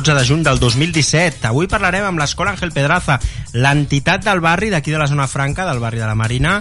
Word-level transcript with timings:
12 0.00 0.14
de 0.18 0.24
juny 0.24 0.42
del 0.42 0.58
2017. 0.58 1.44
Avui 1.50 1.66
parlarem 1.68 2.06
amb 2.08 2.20
l'Escola 2.22 2.54
Ángel 2.54 2.72
Pedraza, 2.72 3.18
l'entitat 3.52 4.24
del 4.24 4.40
barri 4.40 4.70
d'aquí 4.72 4.94
de 4.94 5.00
la 5.00 5.08
zona 5.10 5.26
franca, 5.28 5.66
del 5.68 5.80
barri 5.82 6.00
de 6.00 6.06
la 6.08 6.14
Marina, 6.16 6.54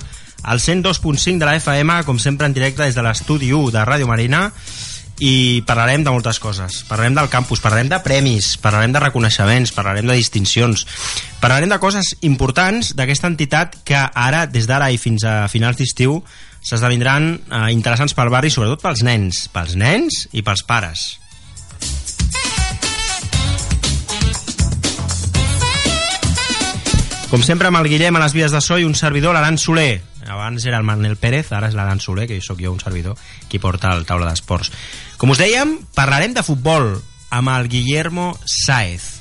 al 0.44 0.60
102.5 0.60 1.40
de 1.40 1.48
la 1.48 1.56
FM, 1.56 2.02
com 2.04 2.20
sempre 2.20 2.50
en 2.50 2.54
directe 2.54 2.84
des 2.84 2.98
de 2.98 3.06
l'estudi 3.06 3.54
1 3.56 3.72
de 3.72 3.86
Ràdio 3.88 4.10
Marina, 4.12 4.50
i 5.24 5.64
parlarem 5.68 6.04
de 6.04 6.12
moltes 6.12 6.42
coses. 6.44 6.82
Parlarem 6.90 7.16
del 7.16 7.30
campus, 7.32 7.64
parlarem 7.64 7.88
de 7.88 8.02
premis, 8.04 8.58
parlarem 8.60 8.92
de 8.92 9.04
reconeixements, 9.06 9.72
parlarem 9.72 10.12
de 10.12 10.20
distincions, 10.20 10.84
parlarem 11.40 11.72
de 11.72 11.80
coses 11.80 12.18
importants 12.28 12.92
d'aquesta 13.00 13.32
entitat 13.32 13.80
que 13.88 14.04
ara, 14.04 14.48
des 14.52 14.68
d'ara 14.68 14.92
i 14.92 15.00
fins 15.00 15.24
a 15.24 15.48
finals 15.48 15.80
d'estiu, 15.80 16.20
s'esdevindran 16.60 17.32
eh, 17.40 17.64
interessants 17.72 18.16
pel 18.20 18.36
barri, 18.36 18.52
sobretot 18.52 18.84
pels 18.84 19.08
nens, 19.08 19.46
pels 19.56 19.80
nens 19.80 20.26
i 20.36 20.44
pels 20.44 20.68
pares. 20.68 21.08
Com 27.30 27.44
sempre 27.46 27.70
amb 27.70 27.78
el 27.78 27.86
Guillem 27.92 28.16
a 28.18 28.24
les 28.24 28.34
vies 28.34 28.50
de 28.50 28.58
so 28.58 28.80
i 28.82 28.88
un 28.88 28.96
servidor, 28.98 29.36
l'Aran 29.38 29.60
Soler. 29.62 30.02
Abans 30.26 30.64
era 30.66 30.80
el 30.82 30.88
Manel 30.88 31.14
Pérez, 31.14 31.52
ara 31.54 31.70
és 31.70 31.78
l'Aran 31.78 32.02
Soler, 32.02 32.26
que 32.26 32.40
sóc 32.42 32.58
jo 32.58 32.74
un 32.74 32.82
servidor, 32.82 33.22
qui 33.46 33.62
porta 33.62 33.92
el 33.94 34.02
taula 34.10 34.32
d'esports. 34.32 34.72
Com 35.22 35.30
us 35.30 35.38
dèiem, 35.38 35.76
parlarem 35.94 36.34
de 36.34 36.42
futbol 36.42 36.96
amb 37.30 37.54
el 37.54 37.70
Guillermo 37.70 38.32
Saez. 38.50 39.19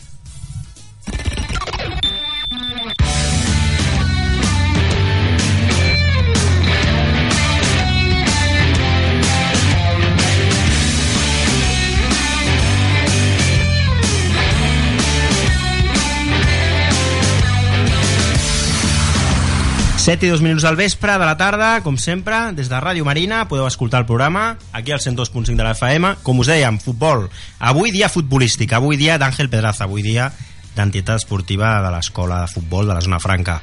7 20.08 20.24
i 20.24 20.30
2 20.30 20.40
minuts 20.40 20.64
del 20.64 20.76
vespre, 20.76 21.18
de 21.20 21.26
la 21.28 21.36
tarda, 21.36 21.82
com 21.84 21.98
sempre, 22.00 22.54
des 22.56 22.70
de 22.72 22.78
Ràdio 22.80 23.04
Marina, 23.04 23.42
podeu 23.44 23.66
escoltar 23.68 23.98
el 24.00 24.06
programa, 24.08 24.56
aquí 24.72 24.94
al 24.96 25.02
102.5 25.04 25.52
de 25.52 25.64
la 25.66 25.74
FM. 25.76 26.14
Com 26.24 26.38
us 26.40 26.48
dèiem, 26.48 26.78
futbol. 26.80 27.26
Avui 27.60 27.92
dia 27.92 28.08
futbolístic, 28.08 28.72
avui 28.72 28.96
dia 28.96 29.18
d'Àngel 29.20 29.50
Pedraza, 29.52 29.84
avui 29.84 30.00
dia 30.00 30.30
d'entitat 30.78 31.20
esportiva 31.20 31.74
de 31.84 31.90
l'escola 31.92 32.38
de 32.40 32.48
futbol 32.48 32.88
de 32.88 32.96
la 32.96 33.02
zona 33.04 33.18
franca. 33.20 33.58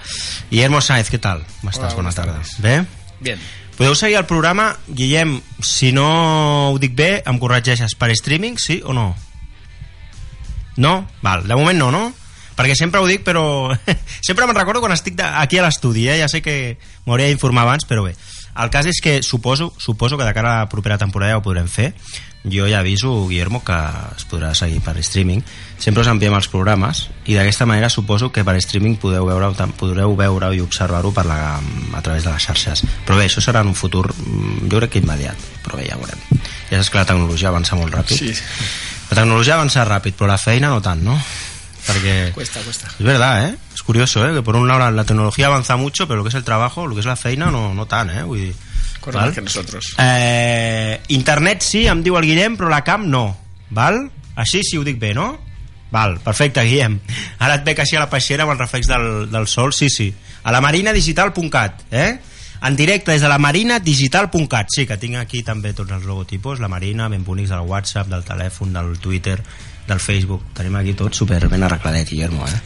Guillermo 0.52 0.84
Sáenz, 0.86 1.10
què 1.10 1.18
tal? 1.18 1.42
Com 1.64 1.72
estàs? 1.74 1.98
Bona 1.98 2.14
tarda. 2.14 2.38
Bé? 2.62 2.76
Bien. 3.26 3.42
Podeu 3.80 3.98
seguir 3.98 4.20
el 4.22 4.30
programa, 4.30 4.76
Guillem, 4.86 5.40
si 5.66 5.90
no 5.98 6.12
ho 6.76 6.78
dic 6.78 6.94
bé, 6.94 7.24
em 7.26 7.42
corregeixes 7.42 7.98
per 7.98 8.12
streaming, 8.14 8.62
sí 8.62 8.84
o 8.86 8.94
no? 8.94 9.16
No? 10.78 10.94
Val, 11.26 11.50
de 11.50 11.58
moment 11.58 11.82
no, 11.82 11.90
no? 11.90 12.06
Perquè 12.56 12.76
sempre 12.78 13.02
ho 13.02 13.08
dic, 13.08 13.24
però 13.24 13.72
sempre 14.28 14.48
me'n 14.48 14.58
recordo 14.58 14.82
quan 14.84 14.96
estic 14.96 15.18
de, 15.20 15.26
aquí 15.26 15.60
a 15.60 15.66
l'estudi, 15.68 16.08
eh? 16.10 16.20
ja 16.22 16.30
sé 16.32 16.42
que 16.42 16.78
m'hauria 17.06 17.28
d'informar 17.32 17.68
abans, 17.68 17.88
però 17.88 18.08
bé. 18.08 18.16
El 18.56 18.72
cas 18.72 18.88
és 18.88 19.02
que 19.04 19.20
suposo, 19.24 19.74
suposo 19.78 20.18
que 20.18 20.24
de 20.24 20.34
cara 20.34 20.54
a 20.54 20.60
la 20.64 20.70
propera 20.72 20.98
temporada 20.98 21.34
ja 21.34 21.42
ho 21.42 21.44
podrem 21.44 21.68
fer. 21.68 21.92
Jo 22.46 22.68
ja 22.70 22.80
aviso, 22.80 23.28
Guillermo, 23.28 23.64
que 23.66 23.76
es 24.16 24.26
podrà 24.30 24.54
seguir 24.56 24.80
per 24.86 24.94
streaming. 25.02 25.42
Sempre 25.82 26.04
us 26.06 26.10
enviem 26.12 26.36
els 26.38 26.48
programes 26.48 27.08
i 27.26 27.34
d'aquesta 27.34 27.66
manera 27.66 27.90
suposo 27.90 28.30
que 28.32 28.46
per 28.46 28.54
streaming 28.62 29.00
podeu 29.02 29.26
veure 29.26 29.50
podreu 29.80 30.14
veure 30.16 30.52
i 30.54 30.62
observar-ho 30.62 31.12
per 31.12 31.26
la, 31.26 31.40
a 31.58 32.04
través 32.06 32.24
de 32.24 32.32
les 32.32 32.46
xarxes. 32.46 32.86
Però 33.08 33.18
bé, 33.18 33.26
això 33.26 33.42
serà 33.42 33.66
en 33.66 33.74
un 33.74 33.76
futur, 33.76 34.08
mm, 34.14 34.70
jo 34.70 34.78
crec 34.78 34.94
que 34.94 35.02
immediat, 35.02 35.42
però 35.66 35.82
bé, 35.82 35.90
ja 35.90 35.98
veurem. 35.98 36.22
Ja 36.70 36.78
saps 36.78 36.94
que 36.94 37.02
la 37.02 37.10
tecnologia 37.10 37.50
avança 37.50 37.76
molt 37.76 37.98
ràpid. 37.98 38.22
Sí. 38.22 38.32
La 39.10 39.18
tecnologia 39.18 39.58
avança 39.58 39.84
ràpid, 39.90 40.16
però 40.16 40.30
la 40.30 40.40
feina 40.40 40.70
no 40.70 40.80
tant, 40.86 41.04
no? 41.04 41.18
Porque 41.86 42.32
cuesta, 42.34 42.60
cuesta. 42.62 42.88
Es 42.88 43.06
verdad, 43.06 43.50
¿eh? 43.50 43.58
Es 43.74 43.84
curioso, 43.84 44.28
¿eh? 44.28 44.34
Que 44.34 44.42
por 44.42 44.56
un 44.56 44.68
lado 44.68 44.92
la, 44.92 45.04
tecnología 45.04 45.48
avanza 45.48 45.76
mucho, 45.76 46.08
pero 46.08 46.18
lo 46.18 46.24
que 46.24 46.30
es 46.30 46.36
el 46.36 46.44
trabajo, 46.44 46.88
lo 46.88 46.96
que 46.96 47.02
es 47.02 47.06
la 47.06 47.16
feina, 47.16 47.52
no, 47.52 47.74
no 47.74 47.86
tan, 47.86 48.10
¿eh? 48.10 48.24
Vull 48.24 48.40
dir, 48.40 48.56
val? 49.14 49.34
que 49.34 49.42
nosotros. 49.42 49.96
Eh, 50.00 51.02
internet 51.10 51.62
sí, 51.62 51.86
em 51.88 52.02
diu 52.04 52.18
el 52.18 52.26
Guillem, 52.26 52.58
però 52.58 52.70
la 52.72 52.84
camp 52.84 53.06
no. 53.06 53.26
Val? 53.70 54.08
Així 54.36 54.64
sí 54.66 54.80
ho 54.80 54.86
dic 54.86 54.98
bé, 55.00 55.14
no? 55.14 55.36
Val, 55.92 56.18
perfecte, 56.20 56.64
Guillem. 56.66 56.98
Ara 57.40 57.60
et 57.60 57.68
veig 57.68 57.80
així 57.80 58.00
a 58.00 58.04
la 58.04 58.10
peixera 58.10 58.48
amb 58.48 58.56
el 58.56 58.64
reflex 58.64 58.90
del, 58.90 59.30
del 59.32 59.48
sol, 59.48 59.74
sí, 59.74 59.90
sí. 59.90 60.10
A 60.44 60.52
la 60.52 60.62
marinadigital.cat, 60.66 61.86
eh? 61.92 62.16
En 62.66 62.76
directe 62.76 63.12
des 63.12 63.22
de 63.22 63.30
la 63.30 63.38
marinadigital.cat. 63.38 64.74
Sí, 64.74 64.88
que 64.90 64.98
tinc 64.98 65.20
aquí 65.20 65.44
també 65.46 65.76
tots 65.78 65.94
els 65.94 66.06
logotipos, 66.10 66.60
la 66.60 66.72
Marina, 66.72 67.08
ben 67.14 67.24
bonics 67.24 67.54
del 67.54 67.68
WhatsApp, 67.70 68.10
del 68.10 68.26
telèfon, 68.26 68.74
del 68.74 68.98
Twitter, 69.00 69.38
del 69.88 70.00
Facebook. 70.00 70.52
Tenim 70.54 70.76
aquí 70.80 70.94
tot 70.94 71.14
super 71.14 71.48
ben 71.48 71.64
arregladet, 71.64 72.10
Guillermo, 72.10 72.48
eh? 72.48 72.62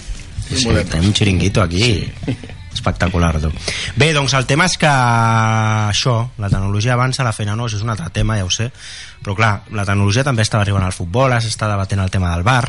Sí, 0.49 0.63
sí, 0.63 0.69
tenim 0.89 1.11
un 1.11 1.13
xiringuito 1.13 1.61
aquí 1.61 1.83
sí. 1.83 2.37
espectacular 2.73 3.39
tu. 3.41 3.51
bé, 3.95 4.11
doncs 4.13 4.33
el 4.37 4.47
tema 4.49 4.65
és 4.69 4.77
que 4.81 4.89
això, 4.89 6.15
la 6.41 6.49
tecnologia 6.49 6.95
avança 6.95 7.25
la 7.25 7.33
feina 7.35 7.55
no, 7.57 7.67
això 7.67 7.79
és 7.79 7.85
un 7.85 7.93
altre 7.93 8.09
tema, 8.15 8.37
ja 8.39 8.47
ho 8.47 8.53
sé 8.53 8.69
però 9.23 9.35
clar, 9.37 9.51
la 9.75 9.85
tecnologia 9.85 10.25
també 10.25 10.45
està 10.45 10.61
arribant 10.61 10.85
al 10.85 10.95
futbol 10.95 11.35
s'està 11.37 11.69
debatent 11.69 12.01
el 12.01 12.13
tema 12.13 12.33
del 12.33 12.45
bar 12.47 12.63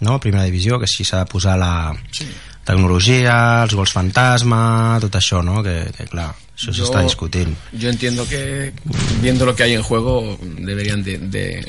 no? 0.00 0.18
primera 0.20 0.44
divisió, 0.44 0.78
que 0.80 0.90
si 0.90 1.04
s'ha 1.04 1.22
de 1.22 1.30
posar 1.30 1.56
la 1.60 1.94
sí. 2.12 2.26
tecnologia, 2.64 3.62
els 3.64 3.76
gols 3.76 3.94
fantasma 3.94 4.98
tot 5.04 5.20
això, 5.20 5.42
no? 5.44 5.62
que, 5.62 5.80
que 5.96 6.08
clar 6.10 6.32
eso 6.56 6.72
se 6.72 6.82
está 6.82 7.02
discutiendo 7.02 7.56
yo 7.72 7.88
entiendo 7.88 8.28
que 8.28 8.72
viendo 9.20 9.44
lo 9.46 9.56
que 9.56 9.64
hay 9.64 9.74
en 9.74 9.82
juego 9.82 10.38
deberían 10.40 11.02
de, 11.02 11.18
de 11.18 11.66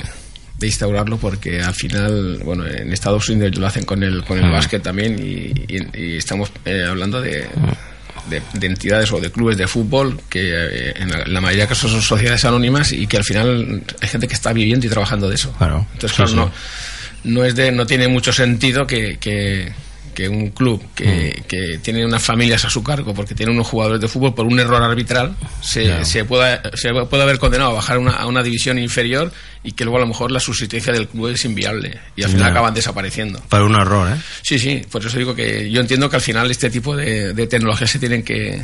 de 0.58 0.66
instaurarlo 0.66 1.18
porque 1.18 1.60
al 1.60 1.74
final, 1.74 2.40
bueno, 2.44 2.66
en 2.66 2.92
Estados 2.92 3.28
Unidos 3.28 3.56
lo 3.58 3.66
hacen 3.66 3.84
con 3.84 4.02
el, 4.02 4.24
con 4.24 4.38
el 4.38 4.50
básquet 4.50 4.82
también 4.82 5.18
y, 5.18 5.52
estamos 6.16 6.50
eh, 6.64 6.84
hablando 6.88 7.20
de, 7.20 7.46
de, 8.28 8.66
entidades 8.66 9.12
o 9.12 9.20
de 9.20 9.30
clubes 9.30 9.56
de 9.56 9.66
fútbol 9.66 10.20
que 10.28 10.50
eh, 10.52 10.94
en 10.96 11.32
la, 11.32 11.40
mayoría 11.40 11.64
de 11.64 11.68
casos 11.68 11.90
son 11.90 12.02
sociedades 12.02 12.44
anónimas 12.44 12.92
y 12.92 13.06
que 13.06 13.18
al 13.18 13.24
final 13.24 13.82
hay 14.00 14.08
gente 14.08 14.26
que 14.26 14.34
está 14.34 14.52
viviendo 14.52 14.86
y 14.86 14.88
trabajando 14.88 15.28
de 15.28 15.34
eso. 15.34 15.52
Claro. 15.58 15.86
Entonces, 15.92 16.16
claro, 16.16 16.32
no, 16.34 16.52
no, 17.24 17.44
es 17.44 17.54
de, 17.54 17.70
no 17.72 17.86
tiene 17.86 18.08
mucho 18.08 18.32
sentido 18.32 18.86
que, 18.86 19.18
que 19.18 19.72
que 20.16 20.30
un 20.30 20.48
club 20.48 20.82
que, 20.94 21.44
que, 21.46 21.78
tiene 21.82 22.02
unas 22.06 22.22
familias 22.22 22.64
a 22.64 22.70
su 22.70 22.82
cargo 22.82 23.12
porque 23.12 23.34
tiene 23.34 23.52
unos 23.52 23.66
jugadores 23.66 24.00
de 24.00 24.08
fútbol 24.08 24.34
por 24.34 24.46
un 24.46 24.58
error 24.58 24.82
arbitral 24.82 25.36
se, 25.60 26.06
se, 26.06 26.24
pueda, 26.24 26.62
se 26.72 26.88
puede 27.04 27.22
haber 27.22 27.38
condenado 27.38 27.72
a 27.72 27.74
bajar 27.74 27.98
una, 27.98 28.12
a 28.12 28.26
una 28.26 28.42
división 28.42 28.78
inferior 28.78 29.30
y 29.62 29.72
que 29.72 29.84
luego 29.84 29.98
a 29.98 30.00
lo 30.00 30.06
mejor 30.06 30.30
la 30.30 30.40
subsistencia 30.40 30.90
del 30.90 31.06
club 31.06 31.28
es 31.28 31.44
inviable 31.44 32.00
y 32.16 32.22
al 32.22 32.30
final 32.30 32.50
acaban 32.50 32.72
desapareciendo. 32.72 33.42
Para 33.50 33.64
un 33.64 33.74
error, 33.74 34.10
¿eh? 34.10 34.18
Sí, 34.40 34.58
sí, 34.58 34.82
por 34.90 35.04
eso 35.04 35.18
digo 35.18 35.34
que 35.34 35.70
yo 35.70 35.80
entiendo 35.80 36.08
que 36.08 36.16
al 36.16 36.22
final 36.22 36.50
este 36.50 36.70
tipo 36.70 36.96
de, 36.96 37.34
de 37.34 37.46
tecnologías 37.46 37.90
se 37.90 37.98
tienen 37.98 38.22
que 38.22 38.62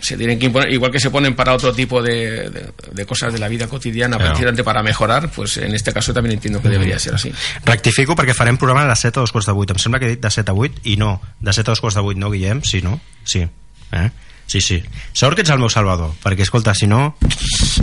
se 0.00 0.16
tienen 0.16 0.38
que 0.38 0.46
imponer, 0.46 0.72
igual 0.72 0.90
que 0.90 1.00
se 1.00 1.10
ponen 1.10 1.34
para 1.34 1.52
otro 1.52 1.74
tipo 1.74 2.00
de, 2.00 2.50
de, 2.92 3.06
cosas 3.06 3.32
de 3.32 3.38
la 3.38 3.48
vida 3.48 3.66
cotidiana, 3.66 4.16
precisamente 4.16 4.64
para 4.64 4.82
mejorar, 4.82 5.30
pues 5.30 5.58
en 5.58 5.74
este 5.74 5.92
caso 5.92 6.14
también 6.14 6.34
entiendo 6.34 6.62
que 6.62 6.68
debería 6.68 6.98
ser 6.98 7.14
así. 7.14 7.30
Rectifico 7.66 8.16
perquè 8.16 8.32
farem 8.32 8.56
programa 8.56 8.86
de 8.86 8.96
7 8.96 9.18
a 9.18 9.26
2 9.26 9.32
quarts 9.32 9.46
de 9.46 9.52
8. 9.52 9.74
Em 9.74 9.82
sembla 9.82 9.98
que 10.00 10.06
he 10.06 10.14
dit 10.14 10.22
de 10.22 10.30
7 10.30 10.50
a 10.50 10.54
8 10.54 10.77
i 10.84 10.96
no, 11.00 11.20
de 11.40 11.52
7 11.52 11.70
a 11.70 11.72
2 11.72 11.82
quarts 11.84 11.98
de 11.98 12.06
8, 12.06 12.20
no, 12.20 12.30
Guillem? 12.30 12.62
Sí, 12.62 12.82
no? 12.82 13.00
Sí. 13.24 13.46
Eh? 13.92 14.10
Sí, 14.48 14.62
sí. 14.62 14.82
Sort 15.12 15.36
que 15.36 15.44
ets 15.44 15.52
el 15.52 15.60
meu 15.60 15.68
salvador, 15.68 16.14
perquè, 16.22 16.46
escolta, 16.46 16.72
si 16.74 16.86
no... 16.88 17.12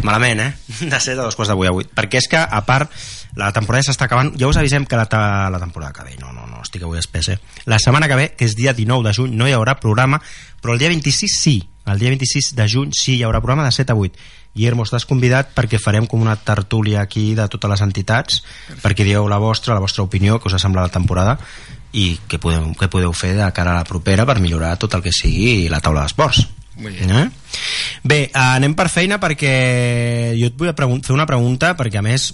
Malament, 0.02 0.42
eh? 0.42 0.52
De 0.92 1.00
ser 1.00 1.14
de 1.14 1.22
dos 1.22 1.38
quarts 1.38 1.52
d'avui 1.54 1.70
a 1.70 1.74
vuit. 1.76 1.92
Perquè 1.94 2.18
és 2.18 2.28
que, 2.30 2.42
a 2.42 2.62
part, 2.66 2.90
la 3.38 3.52
temporada 3.54 3.86
s'està 3.86 4.08
acabant... 4.10 4.32
Ja 4.42 4.50
us 4.50 4.58
avisem 4.58 4.88
que 4.90 4.98
la, 4.98 5.06
la 5.54 5.62
temporada 5.62 5.94
que 5.94 6.08
ve... 6.08 6.18
No, 6.18 6.34
no, 6.34 6.48
no, 6.50 6.64
estic 6.66 6.84
avui 6.84 6.98
espès, 6.98 7.30
eh? 7.36 7.38
La 7.70 7.78
setmana 7.78 8.10
que 8.10 8.18
ve, 8.18 8.28
que 8.34 8.50
és 8.50 8.58
dia 8.58 8.74
19 8.74 9.06
de 9.06 9.14
juny, 9.14 9.38
no 9.38 9.46
hi 9.46 9.54
haurà 9.54 9.78
programa, 9.78 10.20
però 10.62 10.74
el 10.74 10.82
dia 10.82 10.90
26 10.90 11.38
sí. 11.38 11.60
El 11.86 12.02
dia 12.02 12.10
26 12.10 12.56
de 12.58 12.68
juny 12.74 12.98
sí 12.98 13.20
hi 13.20 13.24
haurà 13.28 13.44
programa 13.46 13.70
de 13.70 13.76
7 13.78 13.94
a 13.94 14.00
8. 14.02 14.26
Guillermo, 14.56 14.86
estàs 14.88 15.04
convidat 15.06 15.50
perquè 15.54 15.78
farem 15.84 16.06
com 16.08 16.22
una 16.24 16.38
tertúlia 16.40 17.02
aquí 17.04 17.34
de 17.36 17.46
totes 17.52 17.70
les 17.70 17.82
entitats, 17.84 18.40
perquè 18.82 19.04
dieu 19.04 19.28
la 19.28 19.38
vostra, 19.38 19.76
la 19.76 19.84
vostra 19.84 20.06
opinió, 20.08 20.40
que 20.40 20.48
us 20.48 20.56
ha 20.56 20.62
semblat 20.64 20.88
la 20.88 20.96
temporada, 20.96 21.36
i 21.96 22.06
què 22.28 22.40
podeu, 22.42 22.74
què 22.76 22.90
podeu 22.92 23.14
fer 23.16 23.34
de 23.38 23.48
cara 23.56 23.72
a 23.72 23.80
la 23.80 23.88
propera 23.88 24.26
per 24.28 24.40
millorar 24.44 24.76
tot 24.82 24.98
el 24.98 25.04
que 25.06 25.14
sigui 25.16 25.70
la 25.72 25.82
taula 25.84 26.04
d'esports. 26.04 26.44
Eh? 26.76 27.28
Bé, 28.04 28.20
anem 28.36 28.76
per 28.76 28.90
feina 28.92 29.20
perquè 29.22 30.36
jo 30.36 30.50
et 30.52 30.58
vull 30.60 30.74
fer 30.76 31.16
una 31.16 31.28
pregunta 31.30 31.72
perquè 31.80 32.02
a 32.02 32.04
més 32.06 32.34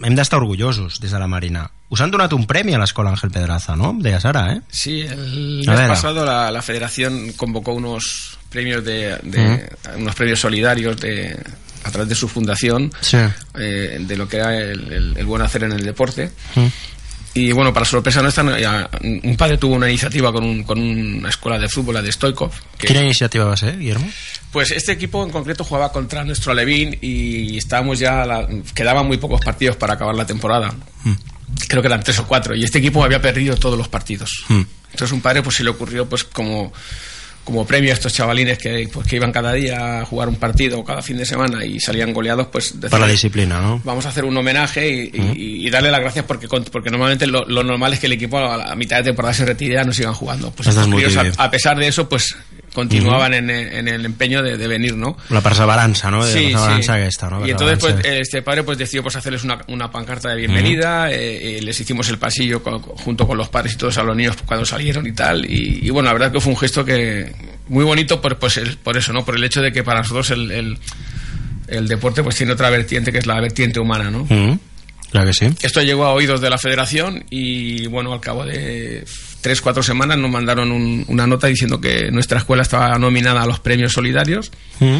hem 0.00 0.14
d'estar 0.16 0.38
orgullosos 0.38 1.00
des 1.02 1.10
de 1.10 1.18
la 1.20 1.28
Marina. 1.28 1.66
Us 1.90 2.00
han 2.00 2.12
donat 2.14 2.32
un 2.32 2.46
premi 2.46 2.76
a 2.76 2.78
l'escola 2.80 3.10
Ángel 3.10 3.32
Pedraza, 3.34 3.74
¿no? 3.76 3.90
Deies 3.98 4.24
ara, 4.24 4.44
¿eh? 4.54 4.60
Sí, 4.70 5.00
el 5.02 5.66
mes 5.66 5.88
pasado 5.90 6.24
la, 6.24 6.50
la 6.50 6.62
federación 6.62 7.32
convocó 7.36 7.74
unos 7.74 8.38
premios 8.48 8.84
de, 8.84 9.18
de 9.22 9.40
uh 9.40 9.58
-huh. 9.58 9.96
unos 9.98 10.14
premios 10.14 10.40
solidarios 10.40 10.96
de 11.00 11.36
a 11.82 11.90
través 11.90 12.08
de 12.08 12.14
su 12.14 12.28
fundación 12.28 12.92
sí. 13.00 13.16
eh, 13.58 13.98
de 14.00 14.16
lo 14.16 14.28
que 14.28 14.36
era 14.36 14.54
el, 14.56 14.92
el, 14.92 15.16
el, 15.16 15.26
buen 15.26 15.40
hacer 15.42 15.64
en 15.64 15.72
el 15.72 15.82
deporte 15.82 16.30
uh 16.56 16.60
-huh. 16.60 16.72
Y 17.32 17.52
bueno, 17.52 17.72
para 17.72 17.86
sorpresa 17.86 18.22
nuestra, 18.22 18.42
un 19.02 19.36
padre 19.36 19.56
tuvo 19.56 19.74
una 19.74 19.88
iniciativa 19.88 20.32
con, 20.32 20.44
un, 20.44 20.64
con 20.64 20.80
una 20.80 21.28
escuela 21.28 21.58
de 21.58 21.68
fútbol, 21.68 21.94
la 21.94 22.02
de 22.02 22.10
Stoikov. 22.10 22.50
Que, 22.76 22.88
¿Qué 22.88 23.00
iniciativa 23.00 23.44
va 23.44 23.54
a 23.54 23.56
ser, 23.56 23.78
Guillermo? 23.78 24.10
Pues 24.50 24.72
este 24.72 24.92
equipo 24.92 25.22
en 25.22 25.30
concreto 25.30 25.62
jugaba 25.62 25.92
contra 25.92 26.24
nuestro 26.24 26.52
Levín 26.54 26.98
y 27.00 27.56
estábamos 27.56 28.00
ya, 28.00 28.26
la, 28.26 28.48
quedaban 28.74 29.06
muy 29.06 29.18
pocos 29.18 29.40
partidos 29.40 29.76
para 29.76 29.94
acabar 29.94 30.14
la 30.16 30.26
temporada. 30.26 30.74
Hmm. 31.04 31.14
creo 31.68 31.82
que 31.82 31.88
eran 31.88 32.02
tres 32.02 32.18
o 32.18 32.26
cuatro, 32.26 32.54
y 32.54 32.64
este 32.64 32.78
equipo 32.78 33.04
había 33.04 33.22
perdido 33.22 33.56
todos 33.56 33.78
los 33.78 33.88
partidos. 33.88 34.44
Mm. 34.48 34.62
Entonces 34.90 35.12
un 35.12 35.20
padre 35.20 35.42
pues 35.42 35.56
se 35.56 35.64
le 35.64 35.70
ocurrió 35.70 36.08
pues 36.08 36.24
como 36.24 36.72
como 37.44 37.66
premio 37.66 37.90
a 37.90 37.94
estos 37.94 38.12
chavalines 38.12 38.58
que, 38.58 38.88
pues, 38.92 39.06
que 39.06 39.16
iban 39.16 39.32
cada 39.32 39.52
día 39.54 40.00
a 40.00 40.04
jugar 40.04 40.28
un 40.28 40.36
partido 40.36 40.84
cada 40.84 41.02
fin 41.02 41.16
de 41.16 41.24
semana 41.26 41.64
y 41.64 41.80
salían 41.80 42.12
goleados, 42.12 42.46
pues 42.48 42.74
Per 42.80 42.98
la 43.00 43.06
disciplina, 43.08 43.60
no? 43.60 43.80
vamos 43.84 44.06
a 44.06 44.10
hacer 44.10 44.24
un 44.24 44.36
homenaje 44.36 44.88
y, 44.88 45.10
y- 45.34 45.66
y 45.66 45.70
darle 45.70 45.90
las 45.90 46.00
gracias 46.00 46.24
porque, 46.26 46.46
porque 46.48 46.90
normalmente 46.90 47.26
lo, 47.26 47.44
lo 47.46 47.64
normal 47.64 47.92
es 47.94 47.98
que 48.00 48.06
el 48.06 48.12
equipo 48.12 48.38
a 48.38 48.56
la 48.56 48.74
mitad 48.76 48.98
de 48.98 49.04
temporada 49.04 49.34
se 49.34 49.44
retire 49.44 49.72
y 49.72 49.76
ya 49.76 49.84
no 49.84 49.92
sigan 49.92 50.14
jugando. 50.14 50.50
Pues 50.52 50.68
estos 50.68 50.86
críos, 50.86 51.16
a, 51.16 51.44
a 51.44 51.50
pesar 51.50 51.76
de 51.78 51.88
eso, 51.88 52.08
pues 52.08 52.36
continuaban 52.74 53.34
en, 53.34 53.50
en 53.50 53.88
el 53.88 54.04
empeño 54.04 54.42
de, 54.42 54.56
de 54.56 54.66
venir, 54.68 54.94
¿no? 54.96 55.16
La 55.30 55.40
perseverança, 55.42 56.10
no? 56.10 56.24
De 56.24 56.32
Sí, 56.32 56.50
la 56.52 56.58
perseverança 56.60 56.82
sí. 56.94 57.00
aquesta, 57.00 57.30
no? 57.30 57.46
Y 57.46 57.50
entonces 57.50 57.78
pues, 57.80 57.94
este 58.04 58.42
padre 58.42 58.62
pues 58.62 58.78
decidió 58.78 59.02
pues 59.02 59.16
hacerles 59.16 59.44
una, 59.44 59.58
una 59.68 59.90
pancarta 59.90 60.28
de 60.30 60.36
bienvenida, 60.36 61.10
eh, 61.10 61.58
eh, 61.58 61.62
les 61.62 61.78
hicimos 61.80 62.08
el 62.10 62.18
pasillo 62.18 62.62
con- 62.62 62.80
junto 62.80 63.26
con 63.26 63.36
los 63.36 63.48
padres 63.48 63.74
y 63.74 63.76
todos 63.76 63.98
a 63.98 64.02
los 64.02 64.16
niños 64.16 64.36
cuando 64.46 64.64
salieron 64.64 65.06
y 65.06 65.12
tal. 65.12 65.44
Y, 65.44 65.80
y 65.86 65.90
bueno, 65.90 66.06
la 66.08 66.12
verdad 66.12 66.32
que 66.32 66.40
fue 66.40 66.52
un 66.52 66.58
gesto 66.58 66.84
que 66.84 67.32
muy 67.68 67.84
bonito 67.84 68.20
por, 68.20 68.38
pues, 68.38 68.56
el- 68.56 68.76
por 68.76 68.96
eso, 68.96 69.12
¿no? 69.12 69.24
Por 69.24 69.36
el 69.36 69.44
hecho 69.44 69.60
de 69.62 69.72
que 69.72 69.82
para 69.82 70.00
nosotros 70.00 70.30
el, 70.30 70.50
el, 70.50 70.78
el 71.68 71.88
deporte 71.88 72.22
pues 72.22 72.36
tiene 72.36 72.52
otra 72.52 72.70
vertiente 72.70 73.12
que 73.12 73.18
es 73.18 73.26
la 73.26 73.40
vertiente 73.40 73.80
humana, 73.80 74.10
¿no? 74.10 74.26
Clar 75.10 75.26
que 75.26 75.32
sí. 75.34 75.48
Esto 75.62 75.82
llegó 75.82 76.04
a 76.04 76.12
oídos 76.12 76.40
de 76.40 76.50
la 76.50 76.58
federación 76.58 77.24
y 77.30 77.86
bueno, 77.86 78.12
al 78.12 78.20
cabo 78.20 78.44
de 78.44 79.04
tres, 79.40 79.60
cuatro 79.60 79.82
semanas 79.82 80.18
nos 80.18 80.30
mandaron 80.30 80.70
un- 80.72 81.04
una 81.08 81.26
nota 81.26 81.46
diciendo 81.46 81.80
que 81.80 82.10
nuestra 82.10 82.38
escuela 82.38 82.62
estaba 82.62 82.98
nominada 82.98 83.42
a 83.42 83.46
los 83.46 83.60
premios 83.60 83.92
solidarios 83.92 84.50
Mm. 84.80 84.98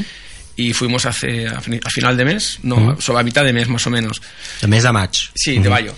y 0.56 0.72
fuimos 0.72 1.06
hace 1.06 1.46
a, 1.48 1.60
fin- 1.60 1.80
a 1.84 1.90
final 1.90 2.16
de 2.16 2.24
mes, 2.24 2.58
no, 2.62 3.00
sobre 3.00 3.20
a 3.20 3.22
mitad 3.22 3.44
de 3.44 3.52
mes 3.52 3.68
más 3.68 3.86
o 3.86 3.90
menos. 3.90 4.20
De 4.60 4.66
mes 4.66 4.82
de 4.82 4.92
maig. 4.92 5.10
Sí, 5.34 5.58
de 5.58 5.68
mayo. 5.70 5.94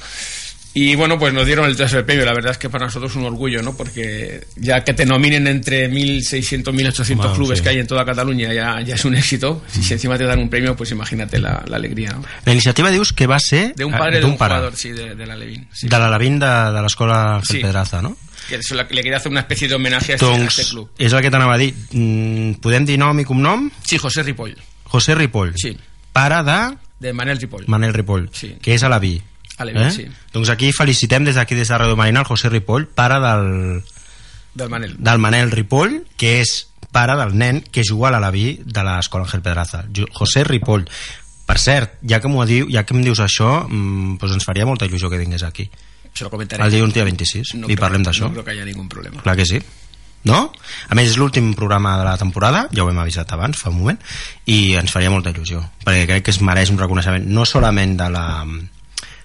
Y 0.75 0.95
bueno, 0.95 1.19
pues 1.19 1.35
nos 1.35 1.45
dieron 1.45 1.67
el 1.67 1.77
tercer 1.77 2.07
premio. 2.07 2.25
La 2.25 2.33
verdad 2.33 2.53
es 2.53 2.59
que 2.59 2.71
para 2.71 2.87
nosotros 2.87 3.11
es 3.11 3.17
un 3.19 3.25
orgullo, 3.25 3.63
¿no? 3.63 3.77
Porque 3.77 4.47
ya 4.57 4.83
que 4.83 4.95
te 4.95 5.05
nominen 5.05 5.47
entre 5.47 5.91
1.600, 5.91 6.63
1.800 6.65 7.17
Bueno, 7.17 7.35
clubes 7.35 7.59
sí. 7.59 7.63
que 7.63 7.69
hay 7.71 7.79
en 7.79 7.87
toda 7.87 8.05
Cataluña 8.07 8.53
ya, 8.55 8.81
ya 8.81 8.95
es 8.95 9.05
un 9.05 9.15
éxito. 9.15 9.63
Si 9.69 9.93
encima 9.93 10.17
te 10.17 10.25
dan 10.25 10.39
un 10.39 10.49
premio, 10.49 10.75
pues 10.75 10.91
imagínate 10.91 11.39
la, 11.39 11.63
la 11.67 11.77
alegría, 11.77 12.13
¿no? 12.13 12.25
La 12.47 12.53
iniciativa 12.53 12.91
dius 12.91 13.13
que 13.13 13.27
va 13.27 13.39
ser... 13.39 13.75
De 13.75 13.85
un 13.85 13.93
eh, 13.95 13.99
padre 13.99 14.21
de 14.21 14.25
un 14.25 14.39
pare. 14.39 14.55
jugador, 14.55 14.77
sí, 14.77 14.93
de, 14.93 15.15
de 15.15 15.27
la 15.27 15.37
Levin. 15.37 15.69
Sí. 15.73 15.89
De 15.89 15.99
l'Alavín 15.99 16.39
de, 16.39 16.47
de 16.47 16.83
l'escola 16.83 17.41
Sí. 17.47 17.59
Pedraza, 17.59 18.01
no? 18.01 18.17
Que 18.49 18.63
se 18.63 18.75
la- 18.75 18.87
le 18.91 19.03
quería 19.03 19.19
hacer 19.19 19.31
una 19.31 19.41
especie 19.41 19.69
de 19.69 19.75
homenaje 19.75 20.13
a 20.13 20.15
este, 20.15 20.27
a 20.27 20.37
este 20.45 20.65
club. 20.71 20.89
és 20.99 21.13
el 21.13 21.21
que 21.23 21.31
t'anava 21.31 21.55
a 21.55 21.59
dir. 21.59 21.75
Mm, 21.93 22.55
podem 22.65 22.85
dir 22.89 22.97
nom 22.99 23.21
i 23.21 23.25
cognom? 23.29 23.69
Sí, 23.87 23.99
José 23.99 24.23
Ripoll, 24.25 24.57
José 24.85 25.15
Ripoll. 25.15 25.53
Sí. 25.57 25.77
Pare 26.13 26.43
de 26.43 26.77
de 26.99 27.13
Manel 27.13 27.39
Ripoll. 27.39 27.65
Manel 27.69 27.93
Ripoll, 27.95 28.31
Sí. 28.33 28.57
que 28.63 28.75
és 28.75 28.83
a 28.83 28.89
l'Aví. 28.89 29.21
A 29.63 29.65
l'Aví, 29.69 29.89
sí. 29.95 30.07
Doncs 30.33 30.51
aquí 30.53 30.73
felicitem 30.77 31.25
des 31.25 31.37
d'aquí, 31.39 31.55
des 31.55 31.69
de 31.69 31.79
Radio 31.79 31.97
Marina, 31.97 32.21
el 32.21 32.27
José 32.27 32.49
Ripoll, 32.51 32.87
pare 32.89 33.19
del, 33.23 33.83
Del 34.55 34.69
Manel. 34.69 34.97
del 34.99 35.19
Manel 35.19 35.51
Ripoll, 35.51 36.03
que 36.17 36.41
és 36.43 36.69
pare 36.93 37.17
del 37.17 37.35
nen 37.39 37.63
que 37.73 37.83
juga 37.89 38.09
a 38.09 38.13
l'Alaví 38.13 38.61
de 38.65 38.83
l'escola 38.85 39.25
Ángel 39.25 39.41
Pedraza. 39.43 39.85
Jo- 39.97 40.09
José 40.13 40.45
Ripoll. 40.45 40.85
Per 41.47 41.59
cert, 41.59 41.95
ja 42.07 42.21
que, 42.21 42.29
m'ho 42.29 42.45
diu, 42.47 42.69
ja 42.71 42.85
que 42.85 42.95
em 42.95 43.03
dius 43.03 43.19
això, 43.21 43.67
mm, 43.69 44.19
doncs 44.21 44.35
ens 44.35 44.45
faria 44.45 44.65
molta 44.67 44.87
il·lusió 44.87 45.09
que 45.11 45.19
vingués 45.19 45.43
aquí. 45.43 45.69
Se 46.15 46.25
lo 46.25 46.31
comentaré. 46.31 46.63
El 46.65 46.71
dilluns 46.71 46.93
dia 46.95 47.05
26, 47.05 47.55
No 47.55 47.67
i 47.67 47.73
creo- 47.75 47.81
parlem 47.81 48.03
d'això. 48.05 48.27
No 48.29 48.33
creo 48.33 48.45
que 48.45 48.51
haya 48.53 48.65
ningún 48.65 48.89
problema. 48.89 49.23
Clar 49.23 49.37
que 49.37 49.47
sí. 49.47 49.59
No? 50.25 50.53
A 50.89 50.95
més, 50.95 51.09
és 51.11 51.17
l'últim 51.19 51.53
programa 51.55 51.97
de 51.99 52.05
la 52.05 52.17
temporada, 52.17 52.69
ja 52.73 52.85
ho 52.85 52.91
hem 52.91 52.99
avisat 52.99 53.33
abans, 53.33 53.57
fa 53.59 53.71
un 53.71 53.79
moment, 53.81 53.99
i 54.47 54.75
ens 54.79 54.93
faria 54.93 55.11
molta 55.11 55.33
il·lusió, 55.33 55.65
perquè 55.85 56.05
crec 56.07 56.23
que 56.25 56.31
es 56.31 56.41
mereix 56.41 56.71
un 56.71 56.79
reconeixement 56.79 57.27
no 57.27 57.45
solament 57.45 57.97
de 57.99 58.09
la, 58.09 58.45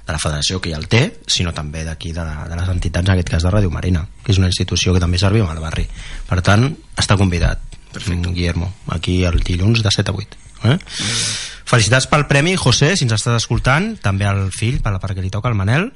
de 0.07 0.15
la 0.15 0.19
federació 0.24 0.62
que 0.63 0.71
ja 0.71 0.80
el 0.80 0.88
té, 0.88 1.04
sinó 1.27 1.51
també 1.54 1.83
d'aquí, 1.83 2.13
de, 2.15 2.24
de 2.24 2.56
les 2.56 2.69
entitats, 2.71 3.09
en 3.09 3.18
aquest 3.18 3.33
cas 3.33 3.44
de 3.44 3.51
Ràdio 3.51 3.71
Marina, 3.74 4.06
que 4.24 4.31
és 4.31 4.39
una 4.39 4.48
institució 4.48 4.95
que 4.95 5.04
també 5.04 5.19
serviu 5.19 5.45
al 5.45 5.59
barri. 5.59 5.83
Per 6.30 6.39
tant, 6.42 6.69
està 6.95 7.19
convidat, 7.19 7.59
Perfecte. 7.92 8.31
Guillermo, 8.31 8.71
aquí 8.88 9.24
el 9.25 9.39
dilluns 9.42 9.83
de 9.83 9.92
7 9.92 10.12
a 10.12 10.13
8. 10.13 10.38
Eh? 10.71 10.77
Felicitats 11.68 12.07
pel 12.07 12.27
premi, 12.27 12.56
José, 12.56 12.95
si 12.95 13.07
ens 13.07 13.15
estàs 13.18 13.42
escoltant, 13.42 13.95
també 14.04 14.27
al 14.27 14.48
fill, 14.56 14.80
per 14.83 14.94
la 14.94 15.01
perquè 15.04 15.24
li 15.24 15.31
toca 15.33 15.51
el 15.51 15.57
Manel, 15.59 15.92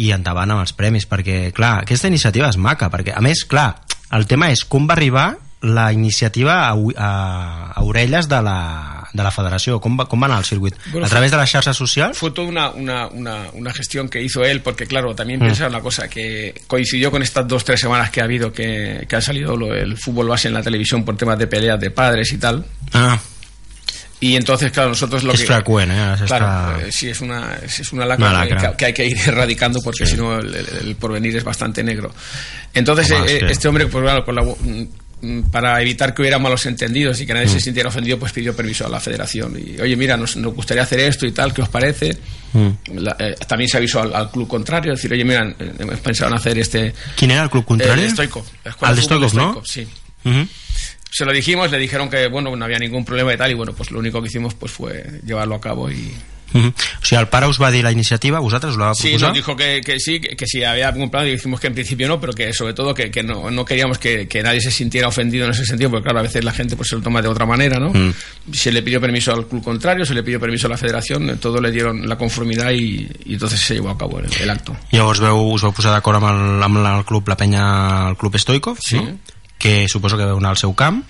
i 0.00 0.12
endavant 0.16 0.54
amb 0.54 0.64
els 0.64 0.72
premis, 0.76 1.06
perquè, 1.08 1.50
clar, 1.56 1.80
aquesta 1.84 2.08
iniciativa 2.08 2.48
és 2.48 2.56
maca, 2.56 2.88
perquè, 2.92 3.12
a 3.16 3.20
més, 3.24 3.44
clar, 3.48 3.74
el 4.16 4.26
tema 4.30 4.48
és 4.54 4.64
com 4.64 4.88
va 4.88 4.96
arribar 4.96 5.28
la 5.60 5.90
iniciativa 5.92 6.70
a, 6.70 6.72
a, 6.72 7.10
a 7.76 7.82
orelles 7.84 8.30
de 8.30 8.40
la, 8.40 8.60
de 9.12 9.22
la 9.22 9.30
federació, 9.30 9.80
com 9.80 9.98
va, 9.98 10.06
com 10.08 10.20
va 10.22 10.26
anar 10.26 10.38
el 10.38 10.44
circuit? 10.44 10.74
Bueno, 10.92 11.06
a 11.06 11.08
través 11.10 11.30
de 11.30 11.36
les 11.36 11.50
xarxes 11.50 11.76
socials? 11.76 12.16
Fue 12.18 12.30
toda 12.30 12.48
una, 12.48 12.70
una, 12.70 13.08
una, 13.08 13.44
una 13.54 13.72
gestión 13.72 14.08
que 14.08 14.22
hizo 14.22 14.42
él, 14.44 14.60
porque 14.62 14.86
claro, 14.86 15.14
también 15.14 15.40
Mm. 15.40 15.44
piensa 15.44 15.66
una 15.68 15.80
cosa, 15.80 16.08
que 16.08 16.54
coincidió 16.66 17.10
con 17.10 17.22
estas 17.22 17.46
dos, 17.48 17.64
tres 17.64 17.80
semanas 17.80 18.10
que 18.10 18.20
ha 18.20 18.24
habido, 18.24 18.52
que, 18.52 19.04
que 19.08 19.16
ha 19.16 19.20
salido 19.20 19.56
lo- 19.56 19.74
el 19.74 19.96
fútbol 19.98 20.28
base 20.28 20.48
en 20.48 20.54
la 20.54 20.62
televisión 20.62 21.04
por 21.04 21.16
temas 21.16 21.38
de 21.38 21.46
peleas 21.46 21.80
de 21.80 21.90
padres 21.90 22.32
y 22.32 22.38
tal. 22.38 22.64
Ah, 22.92 23.18
Y 24.22 24.36
entonces, 24.36 24.70
claro, 24.70 24.90
nosotros 24.90 25.24
lo 25.24 25.32
és 25.32 25.40
que... 25.40 25.46
eh? 25.46 25.48
S'està- 25.48 26.26
Claro, 26.26 26.80
eh, 26.86 26.92
sí, 26.92 27.08
es 27.08 27.22
una, 27.22 27.56
es 27.64 27.80
es 27.80 27.90
una 27.90 28.04
lacra, 28.04 28.28
Una 28.30 28.44
lacra. 28.44 28.70
Que, 28.72 28.76
que 28.76 28.84
hay 28.84 28.92
que 28.92 29.06
ir 29.06 29.16
erradicando 29.26 29.80
porque 29.82 30.04
Sí. 30.04 30.12
si 30.12 30.16
no 30.18 30.38
el, 30.38 30.54
el- 30.54 30.94
porvenir 30.96 31.34
es 31.38 31.42
bastante 31.44 31.82
negro. 31.82 32.12
Entonces, 32.74 33.10
Home, 33.12 33.26
eh, 33.32 33.36
es 33.36 33.42
que- 33.44 33.52
este 33.52 33.68
hombre, 33.68 33.86
pues 33.86 34.04
claro, 34.04 34.22
con 34.22 34.34
la- 34.34 34.44
para 35.50 35.80
evitar 35.82 36.14
que 36.14 36.22
hubiera 36.22 36.38
malos 36.38 36.64
entendidos 36.66 37.20
y 37.20 37.26
que 37.26 37.34
nadie 37.34 37.46
Mm. 37.46 37.50
se 37.50 37.60
sintiera 37.60 37.88
ofendido, 37.88 38.18
pues 38.18 38.32
pidió 38.32 38.54
permiso 38.56 38.86
a 38.86 38.88
la 38.88 39.00
federación. 39.00 39.56
Y, 39.58 39.80
oye, 39.80 39.94
mira, 39.96 40.16
nos, 40.16 40.36
nos 40.36 40.54
gustaría 40.54 40.82
hacer 40.82 41.00
esto 41.00 41.26
y 41.26 41.32
tal, 41.32 41.52
¿qué 41.52 41.62
os 41.62 41.68
parece? 41.68 42.16
Mm. 42.52 42.68
La- 42.94 43.16
eh, 43.18 43.34
también 43.46 43.68
se 43.68 43.76
avisó 43.76 44.00
al, 44.02 44.14
al 44.14 44.30
club 44.30 44.48
contrario, 44.48 44.92
decir, 44.92 45.12
oye, 45.12 45.24
mira, 45.24 45.46
eh, 45.58 45.72
hemos 45.78 46.00
pensado 46.00 46.30
en 46.30 46.36
hacer 46.36 46.58
este... 46.58 46.94
Quin 47.16 47.30
era 47.30 47.42
el 47.42 47.50
club 47.50 47.64
contrari? 47.64 48.02
El 48.02 48.10
Stoikov. 48.10 48.44
la 48.64 48.70
escuela 48.70 48.90
El 48.90 48.96
de 48.96 49.02
de 49.02 49.08
fútbol 49.08 49.28
Stoikov, 49.28 49.54
no? 49.56 49.64
sí. 49.64 49.86
Se 51.12 51.24
lo 51.24 51.32
dijimos, 51.32 51.70
le 51.72 51.78
dijeron 51.78 52.08
que 52.08 52.28
bueno 52.28 52.54
no 52.54 52.64
había 52.64 52.78
ningún 52.78 53.04
problema 53.04 53.34
y 53.34 53.36
tal, 53.36 53.50
y 53.50 53.54
bueno, 53.54 53.72
pues 53.72 53.90
lo 53.90 53.98
único 53.98 54.20
que 54.22 54.28
hicimos 54.28 54.54
pues 54.54 54.70
fue 54.72 55.20
llevarlo 55.26 55.56
a 55.56 55.60
cabo 55.60 55.90
y, 55.90 56.12
Mhm. 56.52 56.68
O 57.02 57.04
sigui, 57.04 57.20
el 57.20 57.28
pare 57.28 57.46
us 57.46 57.60
va 57.60 57.70
dir 57.70 57.82
la 57.84 57.92
iniciativa, 57.92 58.38
vosaltres 58.40 58.76
la 58.76 58.86
va 58.86 58.94
Sí, 58.94 59.08
proposar? 59.10 59.28
nos 59.28 59.36
dijo 59.36 59.56
que, 59.56 59.80
que 59.84 59.98
sí, 60.00 60.20
que, 60.20 60.36
que 60.36 60.46
sí 60.46 60.64
había 60.64 60.88
algún 60.88 61.10
plan 61.10 61.26
y 61.26 61.32
dijimos 61.32 61.60
que 61.60 61.66
en 61.68 61.74
principio 61.74 62.08
no, 62.08 62.20
pero 62.20 62.32
que 62.32 62.52
sobre 62.52 62.74
todo 62.74 62.94
que, 62.94 63.10
que 63.10 63.22
no, 63.22 63.50
no 63.50 63.64
queríamos 63.64 63.98
que, 63.98 64.26
que 64.28 64.42
nadie 64.42 64.60
se 64.60 64.70
sintiera 64.70 65.08
ofendido 65.08 65.44
en 65.46 65.52
ese 65.52 65.64
sentido, 65.64 65.90
porque 65.90 66.04
claro, 66.04 66.20
a 66.20 66.22
veces 66.22 66.44
la 66.44 66.52
gente 66.52 66.76
pues 66.76 66.88
se 66.88 66.96
lo 66.96 67.02
toma 67.02 67.22
de 67.22 67.28
otra 67.28 67.46
manera, 67.46 67.78
¿no? 67.78 67.90
Mm. 67.92 68.12
Se 68.52 68.72
le 68.72 68.82
pidió 68.82 69.00
permiso 69.00 69.32
al 69.32 69.46
club 69.46 69.62
contrario, 69.62 70.04
se 70.04 70.14
le 70.14 70.22
pidió 70.22 70.40
permiso 70.40 70.66
a 70.66 70.70
la 70.70 70.76
federación, 70.76 71.38
todo 71.38 71.60
le 71.60 71.70
dieron 71.70 72.08
la 72.08 72.16
conformidad 72.16 72.70
y, 72.72 73.08
y 73.24 73.34
entonces 73.34 73.60
se 73.60 73.74
llevó 73.74 73.90
a 73.90 73.98
cabo 73.98 74.18
el, 74.18 74.26
el 74.40 74.50
acto. 74.50 74.76
Llavors 74.90 75.20
veu, 75.20 75.36
us 75.54 75.62
vau 75.62 75.72
posar 75.72 75.92
d'acord 75.92 76.18
amb, 76.22 76.28
el, 76.30 76.62
amb 76.62 76.80
el 76.84 77.04
club, 77.04 77.28
la 77.28 77.36
penya, 77.36 78.08
el 78.10 78.16
club 78.16 78.36
Stoikov, 78.38 78.78
Sí. 78.80 78.96
no? 78.96 79.18
que 79.60 79.86
suposo 79.88 80.16
que 80.16 80.24
veu 80.24 80.38
anar 80.40 80.50
al 80.54 80.56
seu 80.56 80.72
camp, 80.74 81.04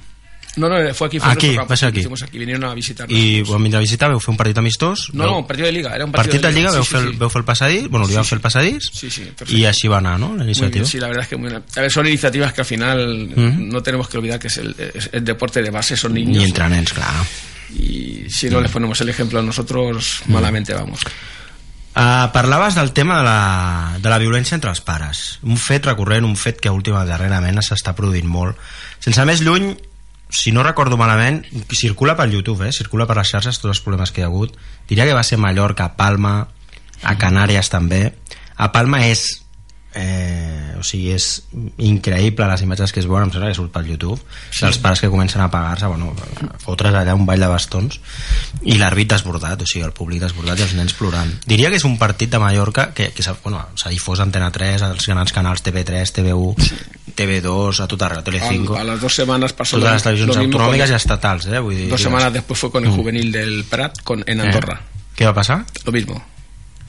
No, 0.57 0.69
no, 0.69 0.95
fue 0.95 1.07
aquí, 1.07 1.21
fue 1.21 1.30
Aquí, 1.30 1.54
va 1.57 1.76
ser 1.76 1.88
aquí. 1.90 2.00
hicimos 2.00 2.23
aquí, 2.25 2.37
vinieron 2.38 2.64
a 2.64 2.75
visitarnos. 2.75 3.16
i 3.16 3.45
quan 3.47 3.62
vindre 3.62 3.78
a 3.78 3.80
visitar 3.80 4.09
veu 4.11 4.19
fer 4.19 4.33
un 4.33 4.37
partit 4.37 4.59
amistós, 4.59 5.09
No, 5.14 5.23
veu, 5.23 5.30
no, 5.33 5.38
un 5.38 5.47
partido 5.47 5.66
de 5.66 5.73
liga, 5.73 5.95
era 5.95 6.04
un 6.04 6.11
partido 6.11 6.33
partit 6.40 6.47
de 6.49 6.52
Lliga, 6.52 6.71
sí, 6.71 6.75
veu, 6.76 6.85
sí, 6.85 6.90
fer, 6.90 7.00
el- 7.04 7.11
sí. 7.12 7.16
veu 7.21 7.30
fer 7.30 7.38
el 7.40 7.45
passadís, 7.45 7.88
bueno, 7.88 8.07
li 8.07 8.11
Sí, 8.12 8.16
van 8.16 8.25
fer 8.25 8.37
el 8.37 8.42
passadís, 8.42 8.90
Sí, 8.92 9.11
sí, 9.11 9.21
perfecto. 9.23 9.57
i 9.57 9.64
així 9.64 9.87
va 9.88 9.99
anar, 9.99 10.19
no?, 10.19 10.30
la 10.30 10.42
Muy 10.42 10.45
iniciativa. 10.47 10.83
bien, 10.83 10.87
sí, 10.87 10.99
la 10.99 11.07
verdad 11.07 11.23
es 11.23 11.28
que 11.28 11.37
muy 11.37 11.50
bien. 11.50 11.62
A 11.76 11.80
ver, 11.80 11.90
son 11.92 12.07
iniciativas 12.07 12.52
que 12.52 12.61
al 12.62 12.66
final 12.66 13.28
Ujú. 13.30 13.62
no 13.73 13.83
tenemos 13.83 14.09
que 14.09 14.19
olvidar 14.19 14.40
que 14.40 14.49
es 14.49 14.57
el, 14.59 14.75
es 14.95 15.09
el 15.12 15.25
deporte 15.25 15.62
de 15.62 15.71
base, 15.71 15.97
son 15.97 16.14
niños. 16.14 16.42
entre 16.42 16.69
nens, 16.69 16.92
clar. 16.92 17.14
Y 17.78 18.25
si 18.28 18.50
no 18.50 18.61
les 18.61 18.73
ponemos 18.73 19.00
el 19.00 19.09
ejemplo 19.09 19.38
a 19.38 19.42
nosotros, 19.42 20.23
malamente 20.26 20.75
vamos. 20.75 20.99
Uh, 21.95 22.30
parlaves 22.33 22.76
del 22.76 22.92
tema 22.92 23.19
de 23.19 23.25
la, 23.25 23.99
de 24.00 24.09
la 24.09 24.19
violència 24.19 24.54
entre 24.54 24.71
els 24.71 24.80
pares 24.80 25.40
un 25.42 25.57
fet 25.59 25.85
recurrent, 25.87 26.25
un 26.25 26.37
fet 26.38 26.61
que 26.62 26.71
última 26.71 27.02
darrerament 27.04 27.59
s'està 27.66 27.97
produint 27.99 28.28
molt 28.30 28.54
sense 29.02 29.25
més 29.26 29.40
lluny, 29.42 29.73
si 30.31 30.53
no 30.55 30.63
recordo 30.63 30.97
malament 30.97 31.43
circula 31.75 32.17
per 32.17 32.31
YouTube, 32.31 32.69
eh? 32.69 32.73
circula 32.73 33.07
per 33.07 33.19
les 33.19 33.31
xarxes 33.31 33.59
tots 33.59 33.75
els 33.75 33.85
problemes 33.85 34.15
que 34.15 34.23
hi 34.23 34.25
ha 34.25 34.31
hagut 34.31 34.57
diria 34.89 35.07
que 35.09 35.17
va 35.17 35.27
ser 35.27 35.39
Mallorca, 35.43 35.93
Palma 35.99 36.35
a 37.03 37.17
Canàries 37.19 37.71
també 37.73 38.05
a 38.61 38.71
Palma 38.73 39.05
és 39.09 39.27
eh, 39.95 40.77
o 40.79 40.85
sigui, 40.87 41.11
és 41.15 41.27
increïble 41.83 42.47
les 42.47 42.63
imatges 42.63 42.93
que 42.95 43.03
es 43.03 43.09
veuen, 43.11 43.27
em 43.27 43.33
sembla 43.35 43.51
que 43.51 43.59
surt 43.59 43.73
pel 43.75 43.89
YouTube 43.91 44.19
sí. 44.21 44.63
dels 44.63 44.79
pares 44.83 45.03
que 45.03 45.11
comencen 45.11 45.43
a 45.43 45.51
pagar-se 45.51 45.91
bueno, 45.91 46.13
a 46.47 46.61
fotre's 46.63 46.95
allà 46.95 47.17
un 47.19 47.27
ball 47.27 47.43
de 47.43 47.51
bastons 47.51 47.99
i 48.63 48.79
l'àrbit 48.79 49.11
desbordat, 49.11 49.65
o 49.65 49.69
sigui, 49.69 49.85
el 49.87 49.97
públic 49.97 50.23
desbordat 50.23 50.61
i 50.61 50.67
els 50.69 50.77
nens 50.79 50.95
plorant. 50.99 51.33
Diria 51.47 51.73
que 51.73 51.81
és 51.81 51.89
un 51.89 51.99
partit 51.99 52.31
de 52.31 52.43
Mallorca 52.43 52.91
que, 52.95 53.11
que 53.17 53.27
s'ha 53.27 53.35
bueno, 53.43 53.65
difós 53.91 54.23
a 54.23 54.29
Antena 54.29 54.53
3, 54.55 54.87
als 54.87 55.11
grans 55.11 55.35
canals 55.35 55.65
TV3, 55.67 56.15
TV1, 56.21 56.71
TV2, 57.14 57.81
a 57.83 57.87
tot 57.87 58.02
arreu, 58.02 58.23
Telecinco, 58.23 58.76
A, 58.76 58.81
a 58.81 58.85
las 58.85 59.00
dos 59.00 59.14
semanas 59.14 59.52
pasó 59.52 59.79
totes 59.79 59.93
les 59.93 60.02
televisions 60.02 60.37
autonòmiques 60.37 60.90
i 60.90 60.95
estatals, 60.95 61.47
eh? 61.47 61.59
Vull 61.61 61.76
dir, 61.76 61.88
Dos 61.90 62.00
semanas 62.02 62.33
después 62.33 62.59
fue 62.59 62.71
con 62.71 62.85
el 62.85 62.90
juvenil 62.90 63.33
del 63.33 63.64
Prat 63.64 64.02
con, 64.02 64.25
en 64.26 64.40
Andorra. 64.40 64.81
Eh? 64.83 65.00
Què 65.17 65.26
va 65.26 65.35
passar? 65.35 65.64
Lo 65.85 65.93
mismo. 65.93 66.23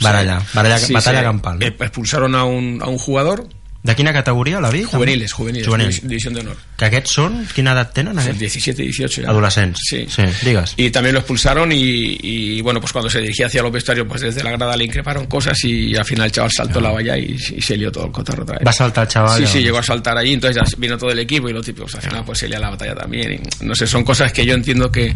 Baralla, 0.02 0.42
baralla, 0.54 0.80
Sí, 0.80 0.94
batalla 0.94 1.20
se- 1.20 1.26
campal. 1.26 1.60
¿no? 1.60 1.66
eh, 1.66 1.76
Expulsaron 1.80 2.34
a 2.36 2.44
un, 2.46 2.80
a 2.82 2.88
un 2.88 2.98
jugador 2.98 3.48
De 3.84 3.96
quina 3.96 4.14
categoria, 4.14 4.60
la 4.62 4.70
vi? 4.70 4.84
Juveniles, 4.84 5.34
juveniles, 5.34 5.68
Juvenils. 5.68 6.02
división 6.08 6.36
de 6.36 6.42
honor. 6.42 6.58
Que 6.78 6.86
aquests 6.86 7.16
són? 7.18 7.40
Quina 7.50 7.72
edat 7.74 7.96
tenen? 7.96 8.20
Aquests? 8.22 8.38
17 8.38 8.84
18 8.84 9.24
ya. 9.24 9.30
Adolescents. 9.32 9.82
Sí. 9.90 10.06
sí 10.08 10.22
digues. 10.46 10.76
Y 10.78 10.92
también 10.92 11.16
lo 11.16 11.22
expulsaron 11.22 11.72
y, 11.72 12.18
y, 12.22 12.62
bueno, 12.62 12.80
pues 12.80 12.94
cuando 12.94 13.10
se 13.10 13.20
dirigía 13.22 13.48
hacia 13.48 13.64
los 13.64 13.72
vestuarios, 13.72 14.06
pues 14.08 14.22
desde 14.22 14.44
la 14.44 14.52
grada 14.52 14.78
le 14.78 14.86
increparon 14.86 15.26
cosas 15.26 15.58
y 15.64 15.96
al 15.96 16.06
final 16.06 16.28
el 16.28 16.32
chaval 16.32 16.52
saltó 16.52 16.80
la 16.80 16.92
valla 16.92 17.18
y, 17.18 17.36
y 17.56 17.62
se 17.62 17.76
lió 17.76 17.92
todo 17.92 18.06
el 18.06 18.12
cotarro 18.12 18.44
otra 18.44 18.60
vez. 18.60 18.68
Va 18.68 18.72
saltar 18.72 19.08
el 19.08 19.10
chaval. 19.10 19.40
Sí, 19.40 19.48
sí, 19.48 19.58
no? 19.58 19.64
llegó 19.66 19.80
a 19.80 19.84
saltar 19.84 20.16
allí, 20.16 20.34
entonces 20.34 20.62
ya 20.62 20.78
vino 20.78 20.96
todo 20.96 21.10
el 21.10 21.18
equipo 21.18 21.50
y 21.50 21.54
lo 21.54 21.64
típico, 21.64 21.86
pues 21.86 21.96
al 21.96 22.02
final 22.04 22.24
pues 22.24 22.38
se 22.38 22.48
lía 22.48 22.60
la 22.60 22.70
batalla 22.70 22.94
también. 22.94 23.34
y, 23.34 23.66
no 23.66 23.74
sé, 23.74 23.88
son 23.88 24.04
cosas 24.04 24.32
que 24.32 24.46
yo 24.46 24.54
entiendo 24.54 24.92
que 24.92 25.16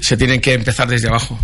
se 0.00 0.16
tienen 0.16 0.40
que 0.40 0.54
empezar 0.54 0.88
desde 0.88 1.06
abajo. 1.06 1.38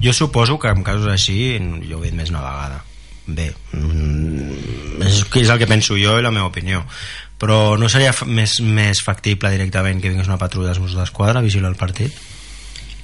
Jo 0.00 0.12
suposo 0.12 0.60
que 0.60 0.68
en 0.68 0.84
casos 0.86 1.10
així 1.10 1.58
jo 1.58 1.98
ho 1.98 2.04
he 2.04 2.12
dit 2.12 2.14
més 2.14 2.30
una 2.30 2.40
vegada 2.44 2.84
bé 3.28 3.52
mm, 3.76 5.04
és, 5.04 5.22
és 5.42 5.48
el 5.52 5.60
que 5.60 5.68
penso 5.70 5.96
jo 6.00 6.16
i 6.18 6.24
la 6.24 6.32
meva 6.34 6.48
opinió 6.50 6.84
però 7.38 7.78
no 7.78 7.88
seria 7.88 8.10
més, 8.26 8.58
més 8.64 9.00
factible 9.04 9.52
directament 9.54 10.02
que 10.02 10.10
vingués 10.10 10.26
una 10.26 10.40
patrulla 10.40 10.72
dels 10.72 10.82
Mossos 10.82 10.98
d'Esquadra 10.98 11.38
a 11.38 11.44
vigilar 11.44 11.70
el 11.70 11.78
partit? 11.78 12.12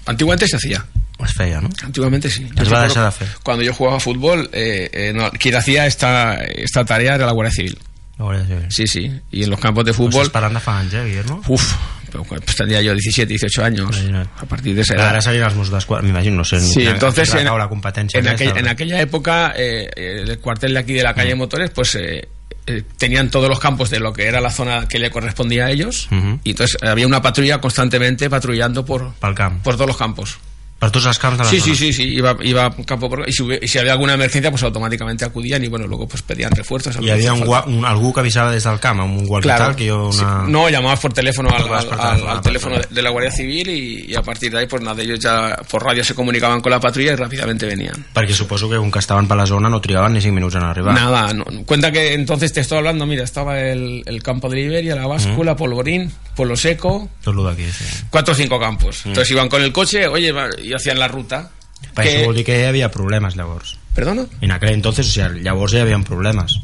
Antiguamente 0.07 0.49
se 0.49 0.57
hacía. 0.57 0.85
Es 1.23 1.33
feia, 1.33 1.61
no? 1.61 1.71
Antiguamente 1.85 2.29
sí. 2.29 2.45
Es 2.57 2.69
Yo 2.69 2.75
va 2.75 2.83
a 2.83 2.89
de 2.89 2.99
hacer. 3.01 3.29
Cuando 3.45 3.63
yo 3.63 3.73
jugaba 3.73 4.01
fútbol, 4.01 4.51
eh, 4.53 4.91
eh, 4.93 5.13
no, 5.15 5.31
quien 5.31 5.55
hacía 5.55 5.87
esta, 5.87 6.43
esta 6.45 6.85
tarea 6.85 7.15
era 7.15 7.27
la 7.27 7.33
Guardia 7.33 7.53
Civil. 7.55 7.79
La 8.19 8.25
Guàrdia 8.25 8.47
Civil. 8.47 8.67
Sí, 8.71 8.87
sí. 8.87 9.21
Y 9.31 9.45
en 9.45 9.51
los 9.51 9.61
campos 9.61 9.85
de 9.85 9.93
Pues 9.93 9.97
fútbol, 9.97 10.27
esperant 10.27 10.55
de 10.55 10.61
fa 10.61 10.79
anys, 10.79 10.95
eh, 10.95 11.05
Guillermo? 11.05 11.41
uff, 11.47 11.75
pues 12.23 12.57
tendría 12.57 12.81
yo 12.83 12.93
17, 12.93 13.27
18 13.29 13.65
años. 13.65 14.03
A 14.39 14.47
partir 14.47 14.75
de 14.75 14.83
esa 14.83 14.95
Ara 14.95 15.11
edad. 15.13 15.21
serien 15.21 15.45
els 15.45 15.55
Mossos 15.57 15.73
d'Esquadra, 15.75 16.03
m'imagino, 16.07 16.37
no 16.37 16.45
sé 16.45 16.61
Sí, 16.61 16.81
quina- 16.81 16.93
entonces 16.93 17.35
en, 17.35 17.45
la 17.47 17.69
competència 17.69 18.21
en, 18.21 18.29
aquella, 18.69 19.01
en 19.01 19.01
época 19.01 19.53
eh, 19.57 19.89
el 19.97 20.39
cuartel 20.39 20.75
de 20.75 20.79
aquí 20.81 20.93
de 20.95 21.03
la 21.03 21.15
calle 21.15 21.35
Motores 21.35 21.71
pues 21.71 21.95
eh, 21.97 22.29
eh, 22.67 22.83
tenían 22.97 23.31
todos 23.31 23.49
los 23.49 23.59
campos 23.59 23.91
de 23.91 24.01
lo 24.01 24.13
que 24.13 24.27
era 24.27 24.41
la 24.41 24.51
zona 24.51 24.87
que 24.89 24.99
le 24.99 25.11
correspondía 25.11 25.67
a 25.67 25.71
ellos 25.71 26.09
y 26.45 26.51
entonces 26.51 26.77
había 26.83 27.07
una 27.07 27.21
patrulla 27.21 27.61
constantemente 27.61 28.31
patrullando 28.31 28.85
por, 28.85 29.13
por 29.15 29.75
todos 29.75 29.87
los 29.89 29.97
campos. 29.97 30.39
Per 30.85 30.91
tots 30.93 31.07
els 31.09 31.19
camps 31.19 31.39
de 31.41 31.45
la 31.45 31.51
Sí, 31.51 31.61
zona 31.61 31.75
sí, 31.75 31.77
sí, 31.81 31.93
sí, 31.97 32.05
iba, 32.21 32.37
iba 32.45 32.69
campo 32.85 33.09
por 33.09 33.25
y 33.29 33.33
si, 33.33 33.43
y 33.63 33.69
si 33.69 33.79
había 33.79 33.93
alguna 33.93 34.15
emergencia 34.15 34.51
pues 34.51 34.63
automáticamente 34.63 35.25
acudían 35.25 35.65
y 35.65 35.69
bueno, 35.69 35.87
luego 35.87 36.07
pues 36.07 36.21
pedían 36.23 36.53
refuerzos. 36.53 36.97
hi 37.01 37.11
havia 37.11 37.33
un, 37.33 37.49
un, 37.49 37.85
algú 37.85 38.13
que 38.13 38.21
avisava 38.21 38.53
des 38.53 38.65
del 38.65 38.79
camp 38.81 39.01
amb 39.01 39.19
un 39.21 39.27
walkie-talkie 39.27 39.87
que 39.87 39.91
jo 39.91 40.13
Sí. 40.13 40.21
una... 40.23 40.45
No, 40.47 40.69
llamabas 40.69 41.01
por 41.01 41.13
teléfono 41.13 41.49
al, 41.51 41.65
al- 41.73 42.41
teléfono 42.43 42.77
al 42.77 42.83
de, 42.83 42.89
de 42.95 43.03
la 43.03 43.11
Guardia 43.11 43.31
Civil 43.33 43.69
y, 43.71 44.07
y 44.13 44.15
a 44.15 44.23
partir 44.23 44.53
de 44.53 44.59
ahí, 44.59 44.67
pues 44.67 44.83
nada, 44.83 45.01
ellos 45.03 45.19
ya 45.21 45.57
por 45.71 45.83
radio 45.85 46.05
se 46.05 46.15
comunicaban 46.15 46.61
con 46.61 46.71
la 46.71 46.81
patrulla 46.81 47.13
y 47.13 47.17
rápidamente 47.17 47.67
venían. 47.67 48.05
perquè 48.15 48.35
suposo 48.35 48.69
que 48.69 48.77
un 48.79 48.91
que 48.91 48.99
estaven 48.99 49.27
per 49.27 49.37
la 49.37 49.47
zona 49.47 49.69
no 49.69 49.81
trigaven 49.81 50.13
ni 50.13 50.21
5 50.21 50.35
minuts 50.35 50.55
en 50.57 50.63
arribar 50.63 50.95
Nada, 50.95 51.33
no, 51.33 51.45
cuenta 51.65 51.91
que 51.91 52.13
entonces 52.15 52.53
te 52.53 52.61
estoy 52.61 52.79
hablando, 52.79 53.07
mira, 53.07 53.25
estaba 53.25 53.59
el, 53.61 54.03
el 54.07 54.23
campo 54.23 54.49
de 54.49 54.57
Liberia, 54.57 54.95
la 54.95 55.07
báscula, 55.07 55.57
Polvorín, 55.57 56.13
Polo 56.37 56.57
Seco, 56.57 57.09
tot 57.23 57.35
el 57.37 57.45
d'aquí 57.45 57.65
sí. 57.71 57.85
cuatro 58.11 58.33
o 58.33 58.37
cinco 58.37 58.59
campos. 58.59 59.03
Mm. 59.05 59.09
Entonces 59.09 59.31
iban 59.31 59.49
con 59.49 59.63
el 59.63 59.73
coche, 59.73 60.07
oye, 60.09 60.33
y 60.75 60.77
hacían 60.77 60.99
la 60.99 61.09
ruta. 61.09 61.51
per 61.95 62.05
Que- 62.05 62.19
això 62.19 62.27
vol 62.27 62.35
dir 62.37 62.45
que 62.45 62.59
hi 62.61 62.65
havia 62.65 62.91
problemes 62.91 63.37
llavors 63.37 63.77
¿Perdona? 63.95 64.25
en 64.41 64.51
aquell 64.51 64.73
entonces, 64.73 65.07
o 65.07 65.11
sigui, 65.11 65.43
llavors 65.43 65.73
hi 65.75 65.79
havia 65.79 65.99
problemes 66.01 66.55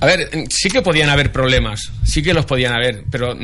A 0.00 0.06
ver, 0.06 0.28
sí 0.50 0.68
que 0.68 0.82
podían 0.82 1.08
haber 1.08 1.32
problemas, 1.32 1.90
sí 2.04 2.22
que 2.22 2.34
los 2.34 2.44
podían 2.44 2.74
haber, 2.74 3.04
pero 3.10 3.34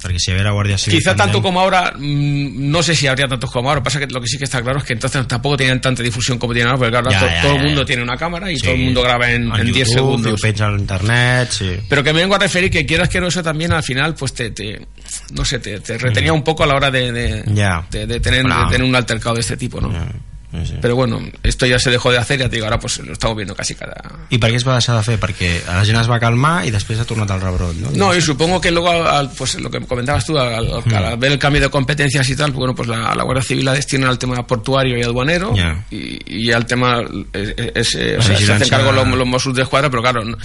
mm, 0.00 0.06
perquè 0.06 0.18
si 0.18 0.30
hi 0.30 0.34
havia 0.34 0.50
Guàrdia 0.50 0.78
Civil 0.78 0.98
Quizá 0.98 1.14
tanto 1.14 1.42
como 1.42 1.60
ahora, 1.60 1.92
mm, 1.96 2.70
no 2.70 2.82
sé 2.82 2.94
si 2.94 3.06
habría 3.06 3.28
tantos 3.28 3.50
como 3.50 3.68
ahora. 3.68 3.82
Pasa 3.82 3.98
que 4.00 4.06
lo 4.06 4.20
que 4.20 4.26
sí 4.26 4.38
que 4.38 4.44
está 4.44 4.62
claro 4.62 4.78
es 4.78 4.84
que 4.84 4.94
entonces 4.94 5.26
tampoco 5.28 5.56
tenían 5.58 5.80
tanta 5.80 6.02
difusión 6.02 6.38
como 6.38 6.52
tienen 6.52 6.68
ahora, 6.72 6.78
porque 6.78 6.90
claro, 6.90 7.10
Ya, 7.10 7.20
to- 7.20 7.26
ya, 7.26 7.42
todo 7.42 7.54
ya, 7.54 7.60
el 7.60 7.66
mundo 7.66 7.84
tiene 7.84 8.02
una 8.02 8.16
cámara 8.16 8.50
y 8.50 8.56
sí, 8.56 8.62
todo 8.62 8.74
el 8.74 8.80
mundo 8.80 9.02
graba 9.02 9.30
en, 9.30 9.42
en 9.52 9.72
10 9.72 9.88
YouTube, 9.88 9.94
segundos. 9.94 10.32
i 10.32 10.34
ho 10.34 10.36
penja 10.38 10.66
a 10.66 10.70
l'internet 10.70 11.50
sí. 11.50 11.76
Pero 11.88 12.02
que 12.02 12.12
me 12.12 12.20
vengo 12.20 12.34
a 12.34 12.38
referir 12.38 12.70
que 12.70 12.86
quieras 12.86 13.08
que 13.08 13.20
no 13.20 13.28
eso 13.28 13.42
también 13.42 13.72
al 13.72 13.82
final, 13.82 14.14
pues 14.14 14.32
te, 14.34 14.50
te- 14.50 14.86
no 15.32 15.44
sé, 15.44 15.58
te, 15.58 15.80
te 15.80 15.98
retenía 15.98 16.32
un 16.32 16.42
poco 16.42 16.64
a 16.64 16.66
la 16.66 16.74
hora 16.76 16.90
de, 16.90 17.12
de, 17.12 17.42
de- 17.42 18.06
de 18.06 18.20
tener, 18.20 18.42
Claro. 18.44 18.64
de 18.66 18.70
tener 18.72 18.88
un 18.88 18.94
altercado 18.94 19.34
de 19.34 19.40
este 19.42 19.56
tipo, 19.56 19.80
¿no? 19.80 19.92
Sí, 20.66 20.74
bueno, 20.96 21.20
esto 21.42 21.66
ya 21.66 21.78
se 21.78 21.90
dejó 21.90 22.10
de 22.10 22.18
hacer, 22.18 22.38
ya 22.40 22.48
te 22.48 22.56
digo, 22.56 22.66
ahora 22.66 22.78
pues 22.80 22.98
lo 22.98 23.12
estamos 23.12 23.36
viendo 23.36 23.54
casi 23.54 23.74
cada... 23.74 23.94
I 24.30 24.38
per 24.38 24.50
què 24.50 24.56
es 24.58 24.66
va 24.66 24.74
deixar 24.78 24.96
de 24.96 25.02
fer? 25.06 25.16
Perquè 25.22 25.50
la 25.66 25.84
gent 25.86 25.98
es 26.00 26.08
va 26.10 26.18
calmar 26.18 26.64
i 26.66 26.72
després 26.74 26.98
ha 26.98 27.04
tornat 27.06 27.30
al 27.30 27.40
rebrot, 27.40 27.74
no? 27.76 27.90
No, 27.94 28.14
y 28.14 28.20
supongo 28.20 28.60
que 28.60 28.70
luego, 28.70 28.90
al- 28.90 29.30
pues 29.30 29.54
lo 29.60 29.70
que 29.70 29.78
comentabas 29.86 30.24
tú, 30.26 30.38
al, 30.38 30.54
al- 30.54 30.82
al 31.06 31.16
ver 31.18 31.32
el 31.32 31.38
cambio 31.38 31.62
de 31.62 31.68
competencias 31.70 32.28
y 32.28 32.36
tal, 32.36 32.50
bueno, 32.52 32.74
pues 32.74 32.88
la, 32.88 33.14
la 33.14 33.22
Guardia 33.22 33.42
Civil 33.42 33.64
la 33.64 33.74
destina 33.74 34.08
al 34.08 34.18
tema 34.18 34.46
portuario 34.46 34.98
y 34.98 35.02
aduanero 35.02 35.54
y, 35.90 36.18
y 36.26 36.52
al 36.52 36.66
tema, 36.66 37.00
es, 37.32 37.54
es- 37.74 37.94
eh, 37.94 38.16
o 38.18 38.22
sea, 38.22 38.34
se 38.36 38.52
hacen 38.52 38.68
cargo 38.70 38.92
los, 38.92 39.18
los 39.18 39.26
Mossos 39.26 39.54
de 39.54 39.62
Escuadra, 39.62 39.88
pero 39.90 40.02
claro, 40.02 40.24
no- 40.24 40.36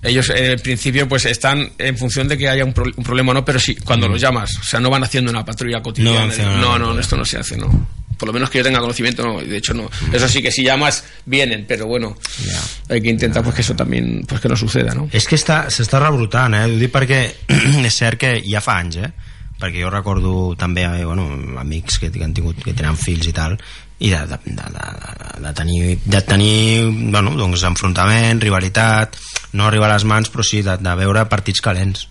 ellos 0.00 0.30
eh, 0.30 0.52
en 0.52 0.60
principio 0.60 1.08
pues 1.08 1.24
están 1.26 1.72
en 1.76 1.98
función 1.98 2.28
de 2.28 2.38
que 2.38 2.48
haya 2.48 2.64
un, 2.64 2.72
pro- 2.72 2.84
un 2.96 3.02
problema 3.02 3.32
o 3.32 3.34
no, 3.34 3.44
pero 3.44 3.58
sí, 3.58 3.74
cuando 3.76 4.06
los 4.06 4.20
llamas, 4.20 4.56
o 4.58 4.62
sea, 4.62 4.78
no 4.78 4.90
van 4.90 5.02
haciendo 5.02 5.30
una 5.30 5.44
patrulla 5.44 5.82
cotidiana. 5.82 6.20
No, 6.36 6.60
no, 6.60 6.78
no, 6.78 6.78
patrulla. 6.78 7.00
esto 7.00 7.16
no 7.16 7.24
se 7.24 7.38
hace, 7.38 7.56
no. 7.56 7.88
Por 8.18 8.26
lo 8.26 8.32
menos 8.32 8.50
que 8.50 8.58
yo 8.58 8.64
tenga 8.64 8.80
conocimiento, 8.80 9.22
no, 9.22 9.38
de 9.40 9.56
hecho 9.56 9.72
no. 9.74 9.88
Eso 10.12 10.28
sí 10.28 10.42
que 10.42 10.50
si 10.50 10.64
llamas, 10.64 11.04
vienen, 11.24 11.64
pero 11.68 11.86
bueno, 11.86 12.16
Ya. 12.44 12.60
hay 12.94 13.00
que 13.00 13.08
intentar 13.10 13.42
pues 13.44 13.54
que 13.54 13.62
eso 13.62 13.74
también, 13.76 14.24
pues 14.26 14.40
que 14.40 14.48
no 14.48 14.56
suceda, 14.56 14.92
¿no? 14.94 15.08
És 15.12 15.26
que 15.26 15.36
està- 15.36 15.68
s'està 15.70 16.00
rebrotant, 16.02 16.54
eh? 16.54 16.64
Ho 16.66 16.78
dic 16.78 16.90
perquè 16.92 17.20
és 17.88 17.94
cert 17.94 18.18
que 18.18 18.42
ja 18.44 18.60
fa 18.60 18.78
anys, 18.82 18.96
eh? 18.96 19.12
Perquè 19.58 19.80
jo 19.82 19.90
recordo 19.90 20.54
també, 20.58 20.82
eh, 20.84 21.04
bueno, 21.04 21.28
amics 21.58 21.98
que, 21.98 22.10
que 22.10 22.22
han 22.24 22.34
tingut, 22.34 22.58
que 22.62 22.74
tenen 22.74 22.96
fills 22.98 23.26
i 23.26 23.32
tal, 23.32 23.56
i 23.98 24.10
de, 24.10 24.18
de, 24.30 24.38
de, 24.44 24.66
de, 24.74 25.40
de 25.46 25.52
tenir, 25.54 25.98
de 26.04 26.20
tenir 26.22 26.84
bueno, 27.10 27.32
doncs, 27.38 27.62
enfrontament, 27.66 28.40
rivalitat, 28.42 29.16
no 29.54 29.66
arribar 29.66 29.90
a 29.90 29.94
les 29.94 30.04
mans, 30.04 30.30
però 30.30 30.42
sí 30.46 30.60
de, 30.62 30.76
de 30.78 30.94
veure 30.94 31.24
partits 31.30 31.60
calents 31.62 32.08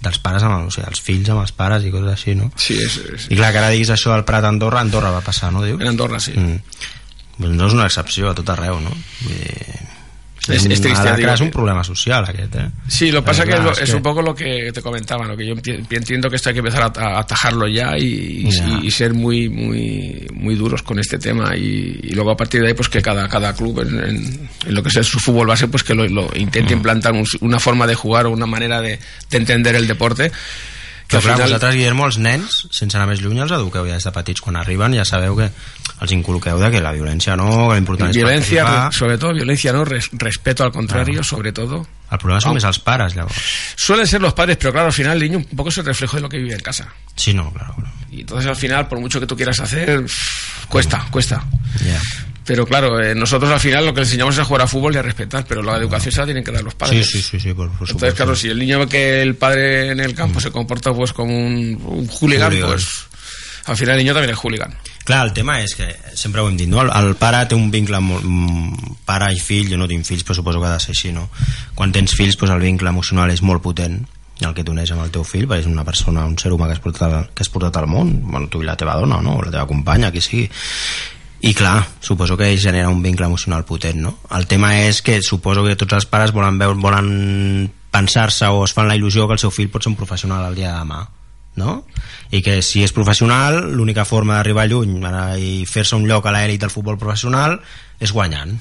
dels 0.00 0.18
pares 0.24 0.42
amb, 0.46 0.66
o 0.68 0.70
sigui, 0.72 0.86
els 0.88 1.00
fills 1.04 1.28
amb 1.32 1.42
els 1.42 1.52
pares 1.52 1.84
i 1.84 1.90
coses 1.92 2.12
així, 2.14 2.34
no? 2.34 2.50
Sí, 2.56 2.78
es, 2.82 2.96
es- 3.14 3.26
I 3.30 3.36
clar, 3.36 3.52
que 3.52 3.58
ara 3.60 3.68
diguis 3.74 3.90
això 3.92 4.14
del 4.14 4.24
Prat 4.24 4.44
Andorra, 4.48 4.80
Andorra 4.80 5.10
va 5.12 5.20
passar, 5.20 5.52
no, 5.52 5.62
dius? 5.62 5.80
en 5.80 5.88
Andorra, 5.88 6.20
sí. 6.20 6.32
Mm. 6.36 6.60
Pues 7.40 7.50
no 7.56 7.66
és 7.66 7.72
una 7.76 7.86
excepció 7.88 8.30
a 8.30 8.34
tot 8.34 8.48
arreu, 8.52 8.80
no? 8.80 8.90
Vull 9.22 9.36
dir, 9.36 9.78
És- 10.48 10.64
és 10.66 10.80
triste, 10.80 10.88
a 10.88 11.04
la 11.04 11.16
digo 11.16 11.26
cara 11.26 11.34
és 11.34 11.40
un 11.42 11.50
problema 11.50 11.84
social 11.84 12.24
aquest, 12.24 12.54
eh? 12.56 12.68
Sí, 12.88 13.10
lo 13.12 13.20
que 13.20 13.26
pasa 13.26 13.44
que 13.44 13.50
es, 13.72 13.78
que- 13.90 13.96
un 13.96 14.02
poco 14.02 14.22
lo 14.22 14.34
que 14.34 14.70
te 14.72 14.80
comentaba, 14.82 15.26
lo 15.26 15.36
que 15.36 15.46
yo 15.46 15.54
entiendo 15.90 16.30
que 16.30 16.36
esto 16.36 16.48
hay 16.48 16.54
que 16.54 16.60
empezar 16.60 16.90
a, 16.96 17.18
atajarlo 17.18 17.68
ya 17.68 17.96
y, 17.98 18.46
ser 18.90 19.12
muy 19.14 19.48
muy 19.50 20.26
muy 20.32 20.54
duros 20.54 20.82
con 20.82 20.98
este 20.98 21.18
tema 21.18 21.54
y, 21.56 22.00
y 22.02 22.10
luego 22.14 22.30
a 22.30 22.36
partir 22.36 22.62
de 22.62 22.68
ahí 22.68 22.74
pues 22.74 22.88
que 22.88 23.02
cada 23.02 23.28
cada 23.28 23.54
club 23.54 23.80
en, 23.80 23.98
en- 24.02 24.48
en 24.66 24.74
lo 24.74 24.82
que 24.82 24.90
sea 24.90 25.02
su 25.02 25.18
fútbol 25.20 25.46
base 25.48 25.68
pues 25.68 25.84
que 25.84 25.94
lo, 25.94 26.06
lo 26.06 26.28
intente 26.34 26.72
implantar 26.72 27.12
un- 27.12 27.26
una 27.40 27.58
forma 27.60 27.86
de 27.86 27.94
jugar 27.94 28.26
o 28.26 28.30
una 28.30 28.46
manera 28.46 28.80
de, 28.80 28.98
de 29.30 29.36
entender 29.36 29.74
el 29.76 29.86
deporte 29.86 30.32
que 31.10 31.16
Però 31.18 31.18
al 31.18 31.22
final 31.34 31.40
vosaltres, 31.42 31.74
Guillermo, 31.74 32.06
els 32.06 32.18
nens, 32.22 32.68
sense 32.70 32.96
anar 32.96 33.08
més 33.10 33.20
lluny, 33.20 33.40
els 33.42 33.50
eduqueu 33.52 33.84
ja 33.88 33.96
des 33.98 34.04
de 34.06 34.12
petits. 34.14 34.40
Quan 34.40 34.56
arriben 34.56 34.94
ja 34.94 35.04
sabeu 35.04 35.34
que 35.36 35.48
els 36.00 36.12
inculqueu 36.14 36.56
de 36.62 36.70
que 36.70 36.80
la 36.80 36.92
violència 36.94 37.34
no, 37.36 37.48
que 37.68 37.74
l'important 37.80 38.10
és 38.10 38.16
violencia 38.16 38.62
participar. 38.64 38.94
sobre 38.94 39.18
todo 39.18 39.34
violencia 39.34 39.72
no 39.74 39.84
Res- 39.84 40.08
respeto 40.12 40.62
al 40.64 40.70
contrario 40.72 41.22
sobre 41.24 41.52
todo 41.52 41.86
El 42.10 42.18
problema 42.18 42.40
són 42.40 42.50
Ah. 42.52 42.54
més 42.54 42.64
els 42.64 42.78
pares, 42.80 43.14
llavors. 43.14 43.36
suelen 43.76 44.06
ser 44.06 44.20
los 44.22 44.32
padres 44.34 44.56
pero 44.56 44.72
claro 44.72 44.86
al 44.86 44.92
final 44.92 45.16
el 45.16 45.22
niño 45.30 45.38
un 45.50 45.56
poco 45.56 45.68
es 45.68 45.78
el 45.78 45.84
reflejo 45.84 46.16
de 46.16 46.22
lo 46.22 46.28
que 46.28 46.38
vive 46.38 46.54
en 46.54 46.60
casa 46.60 46.88
Sí, 47.16 47.34
no, 47.34 47.52
claro. 47.52 47.74
claro. 47.74 47.90
y 48.10 48.20
entonces 48.20 48.46
al 48.48 48.56
final 48.56 48.88
por 48.88 48.98
mucho 49.00 49.20
que 49.20 49.26
tú 49.26 49.36
quieras 49.36 49.60
hacer 49.60 50.04
cuesta 50.68 51.06
cuesta 51.10 51.44
Ja. 51.78 52.00
Pero 52.44 52.66
claro, 52.66 53.00
eh, 53.00 53.14
nosotros 53.14 53.50
al 53.52 53.60
final 53.60 53.84
lo 53.86 53.92
que 53.94 54.00
enseñamos 54.00 54.34
es 54.34 54.40
a 54.40 54.44
jugar 54.44 54.62
a 54.62 54.66
fútbol 54.66 54.94
y 54.94 54.98
a 54.98 55.02
respetar, 55.02 55.44
pero 55.46 55.62
la 55.62 55.76
educación 55.76 56.12
se 56.12 56.20
la 56.20 56.24
tienen 56.26 56.42
que 56.42 56.50
dar 56.50 56.62
los 56.62 56.72
Sí, 56.72 56.78
padres. 56.78 57.10
sí, 57.10 57.22
sí, 57.22 57.38
sí, 57.38 57.48
por, 57.52 57.66
por 57.68 57.72
Entonces, 57.72 57.88
supuesto. 57.90 58.16
claro, 58.16 58.34
si 58.36 58.48
el 58.48 58.58
niño 58.58 58.78
ve 58.80 58.86
que 58.88 59.22
el 59.22 59.34
padre 59.36 59.90
en 59.90 60.00
el 60.00 60.14
campo 60.14 60.40
se 60.40 60.50
comporta 60.50 60.92
pues 60.94 61.12
como 61.12 61.36
un, 61.36 61.78
un 61.84 62.08
hooligan, 62.08 62.48
Hooligan. 62.50 62.70
pues 62.70 62.86
al 63.66 63.76
final 63.76 63.94
el 63.96 64.04
niño 64.04 64.14
también 64.14 64.32
es 64.34 64.38
hooligan. 64.42 64.74
Clar, 65.04 65.26
el 65.26 65.32
tema 65.32 65.60
és 65.64 65.74
que 65.74 65.86
sempre 66.14 66.40
ho 66.42 66.48
hem 66.48 66.56
dit, 66.56 66.68
no? 66.68 66.82
El, 66.82 66.90
el 66.92 67.14
pare 67.16 67.44
té 67.48 67.54
un 67.56 67.70
vincle 67.72 67.98
molt, 68.04 68.24
mm, 68.24 68.96
pare 69.08 69.30
i 69.34 69.38
fill, 69.40 69.70
jo 69.72 69.78
no 69.80 69.88
tinc 69.88 70.04
fills 70.06 70.24
però 70.24 70.36
suposo 70.36 70.60
que 70.60 70.68
ha 70.68 70.74
de 70.74 70.80
ser 70.84 70.92
així, 70.94 71.10
no? 71.12 71.28
Quan 71.74 71.90
tens 71.92 72.12
fills 72.16 72.36
doncs 72.38 72.52
el 72.52 72.60
vincle 72.62 72.88
emocional 72.92 73.30
és 73.32 73.40
molt 73.42 73.62
potent 73.64 73.96
el 74.44 74.54
que 74.56 74.64
t'uneix 74.64 74.92
amb 74.92 75.02
el 75.04 75.10
teu 75.12 75.24
fill, 75.24 75.46
perquè 75.48 75.64
és 75.64 75.70
una 75.70 75.84
persona, 75.84 76.24
un 76.28 76.36
ser 76.38 76.52
humà 76.52 76.68
que 76.68 76.76
has 76.76 76.84
portat, 76.84 77.32
que 77.34 77.42
has 77.44 77.48
portat 77.52 77.76
al 77.80 77.88
món, 77.88 78.12
bueno, 78.30 78.48
tu 78.48 78.62
i 78.62 78.68
la 78.68 78.76
teva 78.76 78.94
dona, 79.00 79.20
no? 79.20 79.36
o 79.40 79.42
la 79.44 79.50
teva 79.52 79.66
companya, 79.68 80.10
qui 80.12 80.20
sigui. 80.24 80.46
I 81.40 81.54
clar, 81.56 81.86
suposo 82.00 82.36
que 82.36 82.56
genera 82.58 82.90
un 82.92 83.02
vincle 83.02 83.24
emocional 83.26 83.64
potent, 83.64 84.02
no? 84.02 84.18
El 84.36 84.44
tema 84.46 84.74
és 84.82 85.00
que 85.00 85.22
suposo 85.24 85.64
que 85.64 85.76
tots 85.80 85.96
els 85.96 86.06
pares 86.06 86.34
volen 86.36 86.58
veure, 86.60 86.76
volen 86.76 87.70
pensar-se 87.90 88.50
o 88.52 88.64
es 88.64 88.74
fan 88.76 88.88
la 88.88 88.96
il·lusió 88.98 89.26
que 89.26 89.38
el 89.38 89.42
seu 89.42 89.52
fill 89.54 89.70
pot 89.72 89.82
ser 89.82 89.92
un 89.94 89.98
professional 89.98 90.44
el 90.46 90.58
dia 90.58 90.74
de 90.74 90.84
demà 90.84 91.00
no? 91.56 91.82
i 92.30 92.40
que 92.46 92.60
si 92.62 92.84
és 92.86 92.94
professional 92.94 93.58
l'única 93.74 94.06
forma 94.06 94.36
d'arribar 94.36 94.68
lluny 94.70 95.00
i 95.42 95.66
fer-se 95.66 95.98
un 95.98 96.06
lloc 96.06 96.26
a 96.26 96.34
l'èlit 96.34 96.62
del 96.62 96.70
futbol 96.70 96.98
professional 97.00 97.58
és 97.98 98.12
guanyant 98.14 98.54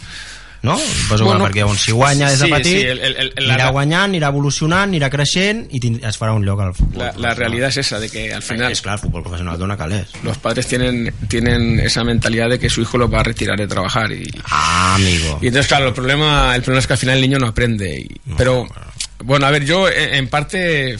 no? 0.61 0.77
Suposo 0.77 1.23
Bueno, 1.25 1.45
que 1.45 1.51
perquè 1.51 1.63
on 1.69 1.77
s'hi 1.77 1.91
guanya 1.91 2.29
des 2.29 2.39
de 2.39 2.45
sí, 2.45 2.51
petit 2.51 2.71
sí, 2.77 2.81
el- 2.85 2.99
el- 2.99 3.15
el- 3.17 3.47
la- 3.47 3.53
anirà 3.55 3.69
guanyant, 3.71 4.09
anirà 4.11 4.27
evolucionant, 4.29 4.89
anirà 4.89 5.09
creixent 5.09 5.67
i 5.71 5.79
es 6.05 6.19
farà 6.19 6.33
un 6.35 6.43
lloc 6.45 6.59
al 6.61 6.73
futbol. 6.75 7.11
La, 7.17 7.33
realidad 7.33 7.69
es 7.69 7.77
esa, 7.77 7.99
de 7.99 8.09
que 8.09 8.33
al 8.33 8.41
final 8.43 8.71
És 8.71 8.81
clar, 8.81 8.95
el 8.95 8.99
futbol 9.01 9.21
professional 9.23 9.57
dona 9.57 9.77
calés. 9.77 10.07
los 10.23 10.37
padres 10.37 10.67
tienen, 10.67 11.13
tienen 11.27 11.79
esa 11.79 12.03
mentalidad 12.03 12.49
de 12.49 12.59
que 12.59 12.69
su 12.69 12.81
hijo 12.81 12.97
lo 12.97 13.09
va 13.09 13.21
a 13.21 13.23
retirar 13.23 13.57
de 13.57 13.67
trabajar 13.67 14.11
y, 14.11 14.29
Ah, 14.49 14.95
amigo. 14.95 15.39
y 15.41 15.47
entonces 15.47 15.67
claro 15.67 15.87
el 15.87 15.93
problema 15.93 16.53
el 16.55 16.61
problema 16.61 16.79
es 16.81 16.87
que 16.87 16.93
al 16.93 16.99
final 16.99 17.15
el 17.15 17.21
niño 17.21 17.39
no 17.39 17.47
aprende 17.47 17.99
y- 18.01 18.19
pero 18.37 18.67
bueno 19.23 19.45
a 19.45 19.51
ver 19.51 19.65
yo 19.65 19.87
en, 19.89 20.13
en 20.15 20.27
parte 20.27 20.97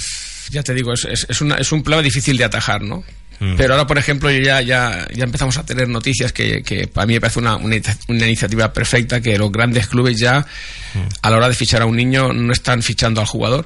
ya 0.51 0.63
te 0.63 0.74
digo 0.74 0.94
es, 0.94 1.06
es, 1.06 1.25
es 1.30 1.42
una- 1.42 1.56
es 1.58 1.72
un 1.72 1.84
problema 1.84 2.01
difícil 2.04 2.38
de 2.38 2.44
atajar 2.46 2.82
no 2.82 3.04
Mm. 3.39 3.55
pero 3.55 3.74
ahora 3.74 3.88
por 3.88 3.98
ejemplo 3.98 4.29
ya 4.31 4.62
ya 4.62 5.08
ya 5.13 5.24
empezamos 5.24 5.58
a 5.58 5.65
tener 5.65 5.88
noticias 5.88 6.34
que, 6.34 6.62
que 6.62 6.88
para 6.88 7.08
mí 7.08 7.13
me 7.13 7.22
parece 7.22 7.39
una, 7.39 7.55
una, 7.55 7.75
una 8.10 8.25
iniciativa 8.27 8.74
perfecta 8.74 9.22
que 9.22 9.38
los 9.38 9.51
grandes 9.51 9.88
clubes 9.88 10.17
ya 10.19 10.46
Mm. 10.93 11.00
a 11.22 11.29
la 11.29 11.38
hora 11.38 11.48
de 11.50 11.53
fichar 11.55 11.84
a 11.84 11.86
un 11.86 11.96
niño 11.96 12.34
no 12.34 12.51
están 12.51 12.81
fichando 12.81 13.22
al 13.22 13.27
jugador 13.27 13.65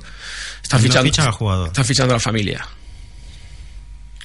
están 0.61 0.81
No 0.81 0.87
fichando 0.87 1.09
fichan 1.09 1.25
al 1.27 1.31
jugador. 1.31 1.67
están 1.67 1.85
fichando 1.85 2.13
a 2.13 2.17
la 2.17 2.19
familia 2.19 2.67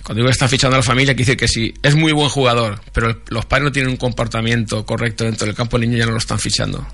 cuando 0.02 0.20
digo 0.20 0.28
que 0.28 0.32
están 0.32 0.48
fichando 0.48 0.74
a 0.76 0.78
la 0.78 0.82
familia, 0.82 1.14
quiere 1.14 1.26
decir 1.26 1.36
que 1.36 1.48
si 1.48 1.74
es 1.82 1.94
muy 1.94 2.12
buen 2.12 2.28
jugador, 2.30 2.80
pero 2.92 3.10
el- 3.10 3.18
los 3.28 3.44
padres 3.44 3.64
no 3.64 3.72
tienen 3.72 3.90
un 3.90 3.98
comportamiento 3.98 4.86
correcto 4.86 5.24
dentro 5.24 5.46
del 5.46 5.54
campo, 5.54 5.76
el 5.76 5.82
niño 5.82 5.98
ya 5.98 6.06
no 6.06 6.12
lo 6.12 6.18
están 6.18 6.38
fichando. 6.38 6.86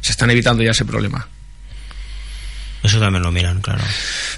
Se 0.00 0.12
están 0.12 0.30
evitando 0.30 0.62
ya 0.62 0.70
ese 0.70 0.84
problema. 0.84 1.26
Eso 2.82 2.98
también 2.98 3.22
lo 3.22 3.30
miran, 3.30 3.60
claro. 3.60 3.80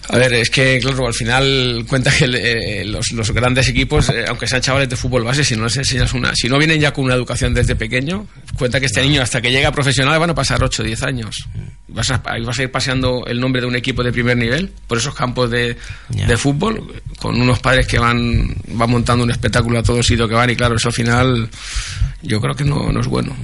A 0.09 0.19
ver, 0.19 0.35
es 0.35 0.51
que, 0.51 0.79
claro, 0.81 1.07
al 1.07 1.15
final 1.15 1.85
cuenta 1.89 2.11
que 2.11 2.27
eh, 2.27 2.85
los, 2.85 3.13
los 3.13 3.31
grandes 3.31 3.69
equipos, 3.69 4.11
eh, 4.11 4.27
aunque 4.29 4.47
sean 4.47 4.61
chavales 4.61 4.89
de 4.91 4.97
fútbol 4.97 5.25
base, 5.25 5.43
si 5.43 5.57
no 5.57 5.65
les 5.65 5.77
enseñas 5.79 6.13
una, 6.13 6.35
si 6.35 6.49
no 6.49 6.59
vienen 6.59 6.79
ya 6.79 6.93
con 6.93 7.05
una 7.07 7.15
educación 7.15 7.55
desde 7.55 7.75
pequeño, 7.75 8.27
cuenta 8.59 8.81
que 8.81 8.87
este 8.87 9.03
niño 9.03 9.23
hasta 9.23 9.41
que 9.41 9.51
llega 9.51 9.69
a 9.69 9.73
profesional 9.73 10.19
van 10.19 10.31
a 10.31 10.35
pasar 10.35 10.63
8 10.63 10.83
o 10.83 10.85
10 10.85 11.03
años. 11.05 11.49
Vas 11.89 12.11
a, 12.11 12.19
vas 12.19 12.59
a 12.59 12.63
ir 12.63 12.71
paseando 12.71 13.25
el 13.27 13.41
nombre 13.41 13.63
de 13.63 13.67
un 13.67 13.77
equipo 13.77 14.03
de 14.03 14.13
primer 14.13 14.37
nivel 14.37 14.71
por 14.87 14.99
esos 14.99 15.15
campos 15.15 15.51
de, 15.51 15.77
de 16.09 16.37
fútbol, 16.37 17.03
con 17.19 17.41
unos 17.41 17.61
padres 17.61 17.87
que 17.87 17.99
van, 17.99 18.55
van 18.69 18.91
montando 18.91 19.25
un 19.25 19.31
espectáculo 19.31 19.79
a 19.79 19.83
todo 19.83 20.03
sitio 20.03 20.29
que 20.29 20.35
van, 20.35 20.51
y 20.51 20.57
claro, 20.57 20.77
eso 20.77 20.89
al 20.89 20.95
final 20.95 21.49
yo 22.21 22.41
creo 22.41 22.55
que 22.55 22.65
no, 22.65 22.93
no 22.93 23.01
es 23.01 23.07
bueno. 23.07 23.35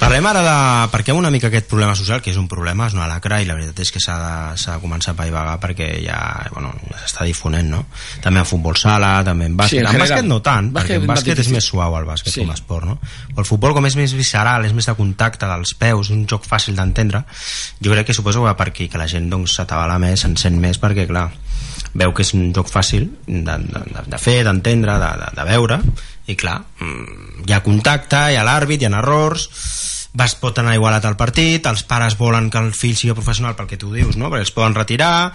Parlem 0.00 0.24
ara 0.30 0.40
de 0.40 0.52
per 0.88 1.02
què 1.04 1.12
una 1.12 1.28
mica 1.30 1.50
aquest 1.50 1.66
problema 1.68 1.92
social, 1.94 2.22
que 2.24 2.30
és 2.32 2.38
un 2.40 2.46
problema, 2.48 2.86
és 2.88 2.94
una 2.96 3.04
lacra, 3.10 3.42
i 3.42 3.46
la 3.48 3.52
veritat 3.58 3.82
és 3.84 3.90
que 3.92 4.00
s'ha 4.00 4.14
de, 4.22 4.30
de 4.56 4.76
començar 4.80 5.12
a 5.12 5.18
paivagar 5.18 5.58
perquè 5.60 5.88
ja, 6.06 6.16
bueno, 6.54 6.70
ja 6.88 7.02
s'està 7.02 7.26
difonent, 7.28 7.68
no? 7.68 7.82
També 8.24 8.40
en 8.40 8.48
futbol 8.48 8.78
sala, 8.80 9.10
també 9.26 9.50
en 9.50 9.58
bàsquet. 9.58 9.76
Sí, 9.76 9.82
en 9.84 9.90
en, 9.92 10.00
bàsquet 10.00 10.26
no 10.30 10.40
tant, 10.46 10.70
Bàsquet 10.72 10.96
perquè 10.96 10.96
en 10.96 11.04
és 11.04 11.06
més 11.10 11.12
bàsquet 11.20 11.32
és 11.34 11.42
difícil. 11.42 11.58
més 11.58 11.68
suau 11.68 11.98
el 12.00 12.08
bàsquet 12.08 12.32
Sí. 12.32 12.40
com 12.40 12.50
a 12.50 12.56
esport, 12.56 12.88
no? 12.88 12.96
Però 13.34 13.44
el 13.44 13.50
futbol 13.50 13.76
com 13.76 13.86
és 13.90 13.96
més 14.00 14.16
visceral, 14.16 14.64
és 14.64 14.72
més 14.72 14.88
de 14.88 14.96
contacte 14.96 15.46
dels 15.52 15.74
peus, 15.84 16.10
un 16.16 16.24
joc 16.26 16.48
fàcil 16.48 16.80
d'entendre, 16.80 17.22
jo 17.80 17.92
crec 17.92 18.06
que 18.08 18.16
suposo 18.16 18.40
que 18.40 18.48
va 18.48 18.56
per 18.56 18.70
aquí, 18.72 18.88
que 18.88 18.98
la 18.98 19.06
gent 19.06 19.28
doncs 19.28 19.58
s'atabala 19.60 19.98
més, 20.00 20.24
se'n 20.24 20.36
sent 20.40 20.56
més, 20.58 20.80
perquè 20.80 21.06
clar, 21.12 21.28
veu 21.94 22.12
que 22.14 22.22
és 22.22 22.34
un 22.38 22.52
joc 22.54 22.68
fàcil 22.70 23.08
de, 23.26 23.56
de, 23.58 24.04
de, 24.06 24.18
fer, 24.22 24.42
d'entendre, 24.46 24.98
de, 25.02 25.10
de, 25.24 25.30
de 25.40 25.44
veure, 25.48 25.80
i 26.30 26.36
clar, 26.38 26.60
mm, 26.80 27.46
hi 27.48 27.52
ha 27.56 27.62
contacte, 27.66 28.20
hi 28.30 28.36
ha 28.38 28.44
l'àrbit, 28.46 28.82
hi 28.82 28.86
ha 28.90 28.94
errors, 29.00 29.48
vas, 30.14 30.34
pot 30.38 30.58
anar 30.58 30.74
igualat 30.78 31.04
al 31.06 31.16
partit, 31.18 31.66
els 31.66 31.82
pares 31.86 32.16
volen 32.18 32.50
que 32.50 32.58
el 32.62 32.72
fill 32.74 32.96
sigui 32.98 33.14
professional 33.14 33.56
pel 33.58 33.66
que 33.70 33.76
tu 33.80 33.92
dius, 33.94 34.16
no? 34.16 34.30
perquè 34.30 34.46
els 34.46 34.54
poden 34.54 34.74
retirar, 34.74 35.32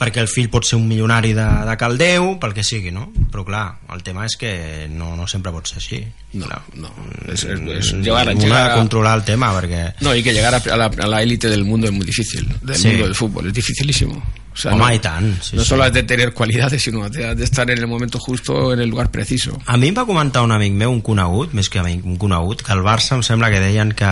perquè 0.00 0.22
el 0.22 0.28
fill 0.32 0.48
pot 0.48 0.64
ser 0.64 0.78
un 0.80 0.86
milionari 0.88 1.34
de, 1.36 1.44
de 1.68 1.74
caldeu, 1.76 2.38
pel 2.40 2.54
que 2.56 2.62
sigui, 2.64 2.88
no? 2.90 3.10
Però 3.30 3.42
clar, 3.44 3.66
el 3.92 4.00
tema 4.02 4.24
és 4.24 4.38
que 4.40 4.86
no, 4.88 5.10
no 5.16 5.26
sempre 5.28 5.52
pot 5.52 5.68
ser 5.68 5.76
així. 5.76 5.98
No, 6.32 6.46
clar. 6.48 6.62
no. 6.80 6.88
Es, 7.28 7.44
es- 7.44 7.60
es 7.60 7.92
llegar, 8.00 8.26
a- 8.28 8.32
llegar 8.32 8.70
a- 8.70 8.74
controlar 8.78 9.18
el 9.18 9.24
tema, 9.28 9.52
perquè... 9.58 9.90
No, 10.00 10.14
y 10.16 10.22
que 10.22 10.32
llegar 10.32 10.54
a, 10.54 10.62
a 10.64 10.76
la, 10.80 10.86
a 10.88 11.06
la 11.06 11.20
élite 11.20 11.50
del 11.52 11.66
mundo 11.66 11.86
es 11.88 11.92
muy 11.92 12.06
difícil, 12.06 12.48
del 12.62 12.76
Sí. 12.76 12.88
mundo 12.88 13.04
del 13.04 13.14
fútbol, 13.14 13.48
es 13.48 13.52
dificilísimo. 13.52 14.22
O 14.52 14.56
sea, 14.56 14.72
Home, 14.74 14.82
no, 14.82 14.92
i 14.92 14.98
tant, 14.98 15.28
sí, 15.42 15.56
no 15.56 15.62
sí. 15.62 15.68
solo 15.68 15.84
has 15.84 15.92
de 15.92 16.02
tener 16.02 16.32
cualidades, 16.34 16.82
sino 16.82 17.08
de, 17.08 17.34
de 17.34 17.44
estar 17.44 17.70
en 17.70 17.78
el 17.78 17.86
momento 17.86 18.18
justo, 18.18 18.72
en 18.72 18.80
el 18.80 18.90
lugar 18.90 19.10
preciso. 19.10 19.56
A 19.64 19.76
mi 19.78 19.88
em 19.88 19.96
va 19.96 20.04
comentar 20.08 20.42
un 20.42 20.52
amic 20.52 20.74
meu, 20.74 20.90
un 20.90 21.00
conegut, 21.06 21.54
més 21.54 21.70
que 21.70 21.78
amic, 21.78 22.04
un 22.04 22.18
conegut, 22.18 22.64
que 22.66 22.74
el 22.74 22.82
Barça 22.82 23.14
em 23.14 23.22
sembla 23.22 23.50
que 23.54 23.60
deien 23.62 23.94
que 23.94 24.10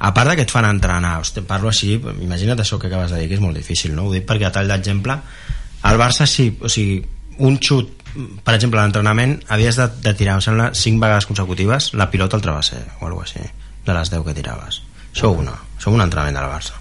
a 0.00 0.14
part 0.14 0.30
de 0.30 0.36
que 0.38 0.46
et 0.46 0.52
fan 0.52 0.64
entrenar, 0.64 1.18
hosti, 1.20 1.42
parlo 1.44 1.68
així, 1.68 1.98
imagina't 2.24 2.62
això 2.62 2.78
que 2.80 2.88
acabes 2.88 3.10
de 3.12 3.18
dir, 3.20 3.28
que 3.28 3.36
és 3.36 3.42
molt 3.42 3.58
difícil, 3.58 3.92
no? 3.96 4.06
Ho 4.08 4.14
dic 4.14 4.24
perquè 4.28 4.48
a 4.48 4.52
tall 4.54 4.70
d'exemple, 4.70 5.18
al 5.82 5.98
Barça 6.00 6.26
sí, 6.30 6.46
o 6.60 6.70
sigui, 6.72 7.02
un 7.40 7.58
xut, 7.60 7.90
per 8.44 8.54
exemple, 8.54 8.80
a 8.80 8.86
l'entrenament 8.86 9.36
havies 9.48 9.76
de, 9.76 9.88
de 10.04 10.14
tirar, 10.16 10.38
em 10.38 10.44
sembla, 10.44 10.70
5 10.76 11.02
vegades 11.02 11.28
consecutives 11.28 11.92
la 12.00 12.08
pilota 12.12 12.38
al 12.38 12.44
travesser, 12.44 12.80
o 13.00 13.10
alguna 13.10 13.26
així, 13.28 13.44
de 13.84 13.96
les 13.96 14.14
10 14.14 14.24
que 14.28 14.36
tiraves. 14.36 14.80
Això 15.10 15.34
una, 15.34 15.56
això 15.76 15.92
un 15.92 16.00
entrenament 16.04 16.38
del 16.38 16.48
Barça. 16.48 16.80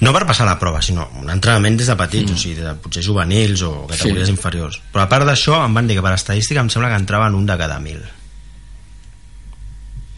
No 0.00 0.12
per 0.12 0.24
passar 0.26 0.46
la 0.46 0.58
prova, 0.58 0.80
sinó 0.82 1.08
un 1.20 1.28
entrenament 1.30 1.76
des 1.78 1.86
de 1.90 1.96
petits, 1.96 2.30
mm. 2.30 2.34
o 2.34 2.38
sigui, 2.40 2.54
de 2.60 2.74
potser 2.80 3.02
juvenils 3.04 3.62
o 3.62 3.86
categories 3.86 4.26
Sí. 4.28 4.32
inferiors. 4.32 4.80
Però 4.92 5.02
a 5.04 5.08
part 5.08 5.26
d'això, 5.28 5.58
em 5.66 5.74
van 5.76 5.86
dir 5.88 5.96
que 5.98 6.02
per 6.02 6.12
estadística 6.16 6.60
em 6.60 6.70
sembla 6.72 6.88
que 6.90 6.96
entraven 7.02 7.34
un 7.34 7.46
de 7.46 7.56
cada 7.60 7.78
mil. 7.80 8.00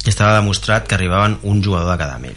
Que 0.03 0.11
estava 0.11 0.37
demostrat 0.39 0.87
que 0.87 0.95
arribaven 0.95 1.39
un 1.43 1.63
jugador 1.65 1.93
de 1.93 1.99
cada 1.99 2.19
mil. 2.19 2.37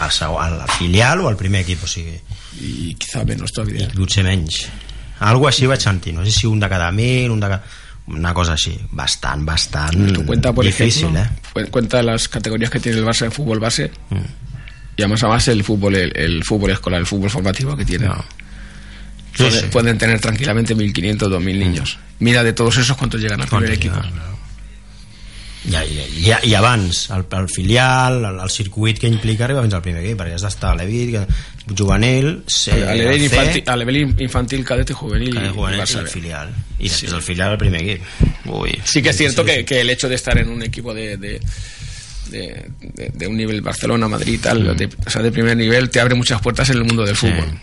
Al, 0.00 0.10
segon, 0.12 0.42
al 0.60 0.68
filial 0.78 1.20
o 1.20 1.28
al 1.28 1.36
primer 1.36 1.62
equip, 1.64 1.84
o 1.84 1.86
sigui, 1.88 2.18
Y 2.60 2.94
quizá 2.94 3.24
menos 3.24 3.52
todavía. 3.52 3.88
potser 3.94 4.24
menys. 4.24 4.66
Algo 5.20 5.46
així 5.48 5.66
vaig 5.68 5.80
sentir, 5.80 6.12
no 6.14 6.24
sé 6.24 6.32
si 6.32 6.46
un 6.48 6.58
de 6.60 6.68
cada 6.68 6.90
mil, 6.92 7.30
un 7.30 7.40
de 7.40 7.48
cada... 7.48 7.62
Una 8.10 8.32
cosa 8.34 8.54
així, 8.56 8.72
bastant, 8.90 9.44
bastant 9.46 10.12
Tu 10.12 10.24
cuenta, 10.26 10.52
por 10.52 10.64
difícil, 10.64 11.04
ejemplo, 11.14 11.20
eh? 11.60 11.64
cu- 11.66 11.70
cuenta 11.70 12.02
las 12.02 12.28
categorías 12.28 12.68
que 12.70 12.80
tiene 12.80 12.98
el 12.98 13.04
Barça 13.04 13.20
de 13.26 13.30
fútbol 13.30 13.60
base 13.60 13.92
y 14.96 15.02
además 15.02 15.22
a 15.22 15.28
base 15.28 15.52
el 15.52 15.64
fútbol, 15.64 15.96
el, 15.96 16.16
el 16.16 16.44
fútbol 16.44 16.70
escolar, 16.70 17.00
el 17.00 17.06
fútbol 17.06 17.30
formativo 17.30 17.76
que 17.76 17.84
tiene. 17.84 18.06
No. 18.06 18.24
Pueden, 19.36 19.60
sí. 19.60 19.66
pueden 19.70 19.98
tener 19.98 20.20
tranquilamente 20.20 20.76
1.500, 20.76 21.18
2.000 21.18 21.58
niños. 21.58 21.98
Mira 22.18 22.42
de 22.42 22.52
todos 22.52 22.76
esos 22.76 22.96
cuántos 22.96 23.20
llegan 23.20 23.40
al 23.40 23.48
primer 23.48 23.78
no? 23.86 24.40
I, 25.62 25.76
i, 25.76 26.30
i, 26.30 26.48
i 26.48 26.54
abans, 26.54 27.10
el, 27.10 27.26
el 27.36 27.48
filial, 27.52 28.24
el, 28.24 28.38
el 28.40 28.50
circuit 28.50 28.98
que 28.98 29.06
implica 29.06 29.44
arribar 29.44 29.62
fins 29.66 29.74
al 29.76 29.82
primer 29.84 30.00
equip, 30.06 30.16
perquè 30.22 30.38
has 30.38 30.44
d'estar 30.46 30.70
a 30.72 30.78
l'Evit, 30.78 31.18
juvenil, 31.76 32.30
C, 32.48 32.72
a 32.80 32.94
nivel 32.96 33.18
C, 33.18 33.26
infantil, 33.26 33.62
a 33.68 33.76
nivel 33.76 33.98
infantil, 34.24 34.64
cadete, 34.64 34.96
juvenil 34.96 35.34
cada 35.34 35.50
y 35.50 35.52
juvenil 35.52 35.82
Barça 35.82 36.00
és 36.00 36.06
el 36.06 36.08
filial. 36.08 36.54
I 36.78 36.88
després 36.88 37.10
Sí. 37.10 37.16
el 37.18 37.22
filial 37.22 37.52
al 37.52 37.58
primer 37.60 37.82
equip. 37.82 38.46
Ui, 38.46 38.72
Sí 38.84 39.02
que 39.02 39.10
es 39.10 39.16
cierto 39.18 39.44
que, 39.44 39.62
que 39.66 39.82
el 39.82 39.90
hecho 39.90 40.08
de 40.08 40.14
estar 40.14 40.38
en 40.38 40.48
un 40.48 40.62
equipo 40.62 40.94
de, 40.94 41.18
de, 41.18 41.40
de, 42.28 42.70
de- 42.80 43.10
de 43.14 43.26
un 43.26 43.36
nivel 43.36 43.60
Barcelona, 43.62 44.08
Madrid, 44.08 44.38
tal, 44.42 44.76
de, 44.76 44.88
o 45.06 45.10
sea, 45.10 45.22
de 45.22 45.32
primer 45.32 45.56
nivel, 45.56 45.90
te 45.90 46.00
abre 46.00 46.14
muchas 46.14 46.40
puertas 46.40 46.68
en 46.70 46.76
el 46.78 46.84
mundo 46.84 47.04
del 47.04 47.16
Sí. 47.16 47.26
fútbol. 47.28 47.58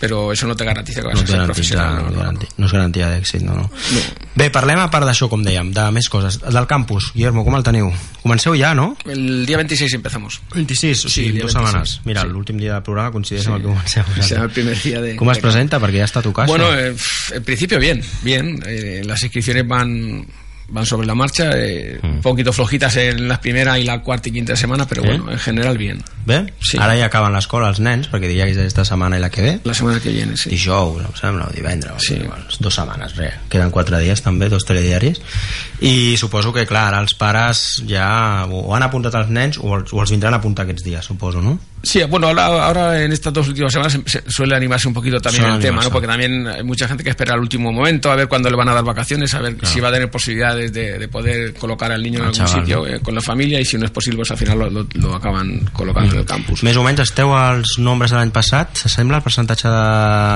Pero 0.00 0.32
eso 0.32 0.46
no 0.46 0.56
te 0.56 0.64
garantiza 0.64 1.02
que 1.02 1.08
vas 1.08 1.16
no, 1.16 1.22
a 1.24 1.26
ser 1.26 1.44
profesional. 1.44 1.94
no, 1.96 2.02
No, 2.04 2.10
no, 2.10 2.18
garanti, 2.20 2.46
no 2.56 2.64
és 2.64 2.72
garantia 2.72 3.08
d'èxit 3.10 3.42
no, 3.44 3.52
no. 3.52 3.62
No. 3.68 4.00
bé, 4.34 4.46
parlem 4.48 4.78
a 4.80 4.86
part 4.88 5.04
d'això 5.04 5.28
com 5.28 5.42
dèiem, 5.44 5.74
de 5.76 5.82
més 5.92 6.08
coses 6.08 6.38
del 6.40 6.66
campus, 6.66 7.10
Guillermo, 7.12 7.44
com 7.44 7.54
el 7.58 7.62
teniu? 7.62 7.90
comenceu 8.22 8.54
ja, 8.56 8.72
no? 8.74 8.96
El 9.04 9.44
día 9.44 9.58
26 9.58 9.92
empezamos. 9.92 10.40
26, 10.54 11.04
o 11.04 11.08
Sí, 11.10 11.14
sigui, 11.20 11.32
dia 11.32 11.42
dues 11.42 11.52
26, 11.52 11.52
setmanes 11.52 12.00
mira, 12.08 12.22
sí. 12.22 12.28
l'últim 12.28 12.56
dia 12.56 12.72
del 12.78 12.82
programa 12.82 13.12
coincideix 13.12 13.44
Sí. 13.44 13.50
amb 13.52 13.56
el 13.56 13.62
que 13.62 13.68
comenceu 13.68 14.04
O 14.18 14.22
sea, 14.22 14.42
el 14.44 14.50
primer 14.50 14.82
día 14.82 15.02
de... 15.02 15.16
com 15.16 15.30
es 15.32 15.38
presenta? 15.38 15.78
perquè 15.78 15.98
ja 16.00 16.08
està 16.08 16.20
a 16.20 16.22
tu 16.24 16.32
casa 16.32 16.46
Bueno, 16.48 16.72
eh, 16.72 16.96
en 17.34 17.44
principio 17.44 17.78
bien, 17.78 18.00
bien. 18.22 18.56
Eh, 18.66 19.02
las 19.04 19.20
inscripciones 19.22 19.68
van 19.68 20.24
van 20.70 20.86
sobre 20.86 21.06
la 21.06 21.14
marcha, 21.14 21.50
eh, 21.54 21.98
Mm. 22.02 22.06
un 22.16 22.20
poquito 22.22 22.52
flojitas 22.52 22.96
en 22.96 23.28
la 23.28 23.40
primera 23.40 23.78
y 23.78 23.84
la 23.84 24.00
cuarta 24.02 24.28
y 24.28 24.32
quinta 24.32 24.56
semana, 24.56 24.86
pero 24.86 25.02
¿Eh? 25.04 25.06
bueno, 25.08 25.30
en 25.32 25.38
general 25.38 25.76
bien. 25.78 26.02
bé? 26.26 26.52
Sí. 26.60 26.76
ara 26.78 26.94
ja 26.96 27.06
acaben 27.06 27.32
l'escola 27.32 27.68
els 27.68 27.80
nens 27.80 28.06
perquè 28.10 28.28
diria 28.28 28.44
que 28.44 28.52
és 28.52 28.58
esta 28.58 28.84
setmana 28.84 29.16
i 29.16 29.20
la 29.20 29.30
que 29.30 29.42
ve 29.42 29.60
La 29.64 29.74
semana 29.74 29.98
que 30.00 30.10
viene, 30.10 30.36
sí. 30.36 30.50
dijous, 30.50 31.00
em 31.02 31.14
sembla, 31.16 31.46
o 31.48 31.52
divendres 31.52 31.94
Sí. 32.06 32.14
igual, 32.14 32.44
dues 32.60 32.74
setmanes, 32.74 33.16
res 33.16 33.34
queden 33.48 33.70
quatre 33.70 33.98
dies 33.98 34.22
també, 34.22 34.48
dos 34.48 34.64
telediaris 34.64 35.20
i 35.80 36.16
suposo 36.18 36.52
que 36.52 36.66
clar, 36.66 36.94
els 37.00 37.14
pares 37.14 37.82
ja 37.88 38.46
o 38.50 38.74
han 38.76 38.82
apuntat 38.82 39.14
els 39.14 39.28
nens 39.30 39.58
o 39.58 39.74
els, 39.76 39.92
o 39.92 40.00
els 40.02 40.10
vindran 40.10 40.34
a 40.34 40.36
apuntar 40.38 40.64
aquests 40.66 40.84
dies, 40.84 41.04
suposo, 41.04 41.40
no? 41.42 41.58
Sí, 41.82 42.02
bueno, 42.04 42.26
ahora, 42.28 42.66
ahora 42.66 43.02
en 43.02 43.10
estas 43.12 43.32
dos 43.32 43.48
últimas 43.48 43.72
semanas 43.72 43.98
se- 44.04 44.22
suele 44.28 44.54
animarse 44.54 44.86
un 44.88 44.94
poquito 44.94 45.18
también 45.20 45.42
Suele 45.44 45.56
el 45.56 45.62
tema, 45.62 45.80
animarse. 45.80 45.88
¿no? 45.88 45.92
Porque 45.92 46.06
también 46.06 46.46
hay 46.46 46.62
mucha 46.62 46.86
gente 46.86 47.02
que 47.02 47.10
espera 47.10 47.34
al 47.34 47.40
último 47.40 47.72
momento 47.72 48.10
a 48.10 48.16
ver 48.16 48.28
cuándo 48.28 48.50
le 48.50 48.56
van 48.56 48.68
a 48.68 48.74
dar 48.74 48.84
vacaciones, 48.84 49.32
a 49.34 49.40
ver 49.40 49.56
si 49.62 49.80
va 49.80 49.88
a 49.88 49.92
tener 49.92 50.10
posibilidades 50.10 50.72
de, 50.72 50.98
de 50.98 51.08
poder 51.08 51.54
colocar 51.54 51.90
al 51.90 52.02
niño 52.02 52.18
en 52.18 52.24
Al 52.24 52.28
algún 52.30 52.46
chaval, 52.46 52.60
sitio 52.62 52.76
¿no? 52.80 52.86
eh, 52.86 53.00
con 53.00 53.14
la 53.14 53.20
familia 53.22 53.58
y 53.60 53.64
si 53.64 53.78
no 53.78 53.86
es 53.86 53.90
posible, 53.90 54.18
pues 54.18 54.30
al 54.30 54.36
final 54.36 54.58
lo, 54.58 54.70
lo- 54.70 54.86
lo 54.94 55.14
acaban 55.14 55.68
colocando 55.72 56.12
en 56.12 56.18
el 56.20 56.26
campus. 56.26 56.62
Més 56.62 56.76
o 56.76 56.84
menys 56.84 57.00
esteu 57.00 57.32
als 57.34 57.78
nombres 57.78 58.10
de 58.12 58.18
l'any 58.20 58.30
passat? 58.30 58.76
S'assembla 58.76 59.16
el 59.18 59.24
percentatge 59.24 59.68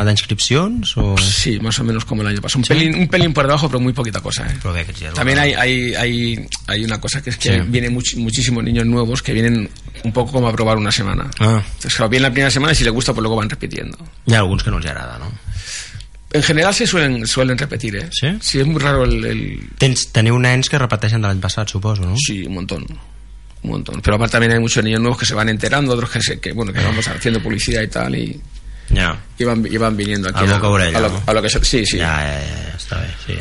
d'inscripcions? 0.06 0.96
O... 0.96 1.14
Sí, 1.18 1.58
más 1.60 1.78
o 1.78 1.84
menos 1.84 2.04
como 2.04 2.22
el 2.22 2.28
año 2.28 2.40
pasado. 2.40 2.60
Un, 2.60 2.64
¿Sí? 2.64 2.68
pelín, 2.74 2.94
un 2.96 3.08
pelín 3.08 3.32
por 3.32 3.46
debajo, 3.46 3.68
pero 3.68 3.80
muy 3.80 3.92
poquita 3.92 4.20
cosa. 4.20 4.46
¿eh? 4.48 4.56
Bé, 4.72 4.86
También 5.14 5.38
hay, 5.38 5.52
hay, 5.52 5.94
hay, 5.94 6.46
hay 6.66 6.84
una 6.84 7.00
cosa 7.00 7.22
que 7.22 7.30
es 7.30 7.36
que 7.36 7.54
Sí. 7.54 7.60
vienen 7.68 7.94
much- 7.94 8.16
muchísimos 8.16 8.64
niños 8.64 8.86
nuevos 8.86 9.22
que 9.22 9.32
vienen 9.32 9.68
un 10.02 10.12
poco 10.12 10.32
como 10.32 10.48
a 10.48 10.52
probar 10.52 10.76
una 10.76 10.90
semana. 10.92 11.30
Ah, 11.40 11.62
Entonces, 11.66 11.94
claro, 11.94 12.08
vienen 12.10 12.22
la 12.24 12.30
primera 12.32 12.50
semana 12.50 12.72
y 12.72 12.76
si 12.76 12.84
les 12.84 12.92
gusta, 12.92 13.12
pues 13.12 13.22
luego 13.22 13.36
van 13.36 13.50
repitiendo. 13.50 13.96
hi 14.26 14.34
ha 14.34 14.38
alguns 14.38 14.62
que 14.62 14.70
no 14.70 14.78
els 14.78 14.86
agrada, 14.86 15.18
no? 15.18 15.32
En 16.32 16.42
general 16.42 16.74
se 16.74 16.86
suelen, 16.86 17.26
suelen 17.26 17.56
repetir, 17.56 17.94
¿eh? 17.96 18.08
¿Sí? 18.12 18.26
Sí, 18.40 18.60
es 18.60 18.66
muy 18.66 18.80
raro 18.80 19.04
el... 19.04 19.24
el- 19.24 19.68
Tens, 19.78 20.08
teniu 20.12 20.38
nens 20.38 20.68
que 20.68 20.78
repeteixen 20.78 21.22
de 21.22 21.28
l'any 21.28 21.38
passat, 21.40 21.68
suposo, 21.70 22.02
no? 22.02 22.16
Sí, 22.18 22.42
un 22.46 22.54
montón. 22.54 22.84
un 23.62 23.70
montón. 23.70 24.00
Pero 24.02 24.16
aparte 24.16 24.32
también 24.32 24.52
hay 24.52 24.58
muchos 24.60 24.82
niños 24.84 25.00
nuevos 25.00 25.18
que 25.18 25.26
se 25.26 25.34
van 25.34 25.48
enterando, 25.48 25.94
otros 25.94 26.10
que, 26.10 26.20
se, 26.20 26.40
que 26.40 26.52
bueno, 26.52 26.72
que 26.72 26.82
vamos 26.82 27.06
haciendo 27.08 27.40
publicidad 27.40 27.82
y 27.82 27.88
tal, 27.88 28.14
y, 28.16 28.40
Ja. 28.94 29.16
y 29.38 29.44
van, 29.44 29.64
y 29.64 29.76
van 29.76 29.96
viniendo 29.96 30.28
aquí 30.28 30.44
a, 30.44 30.54
boca 30.54 30.68
orella, 30.68 30.98
a, 30.98 31.00
lo, 31.02 31.08
no? 31.08 31.22
a 31.26 31.32
lo 31.34 31.40
que 31.42 31.48
se- 31.48 31.64
sí, 31.64 31.86
sí. 31.86 31.98
Ja, 31.98 32.16
ja, 32.18 32.40
ja, 32.42 32.58
ja, 32.70 32.76
està 32.76 32.98
bé, 33.00 33.08
sí. 33.26 33.38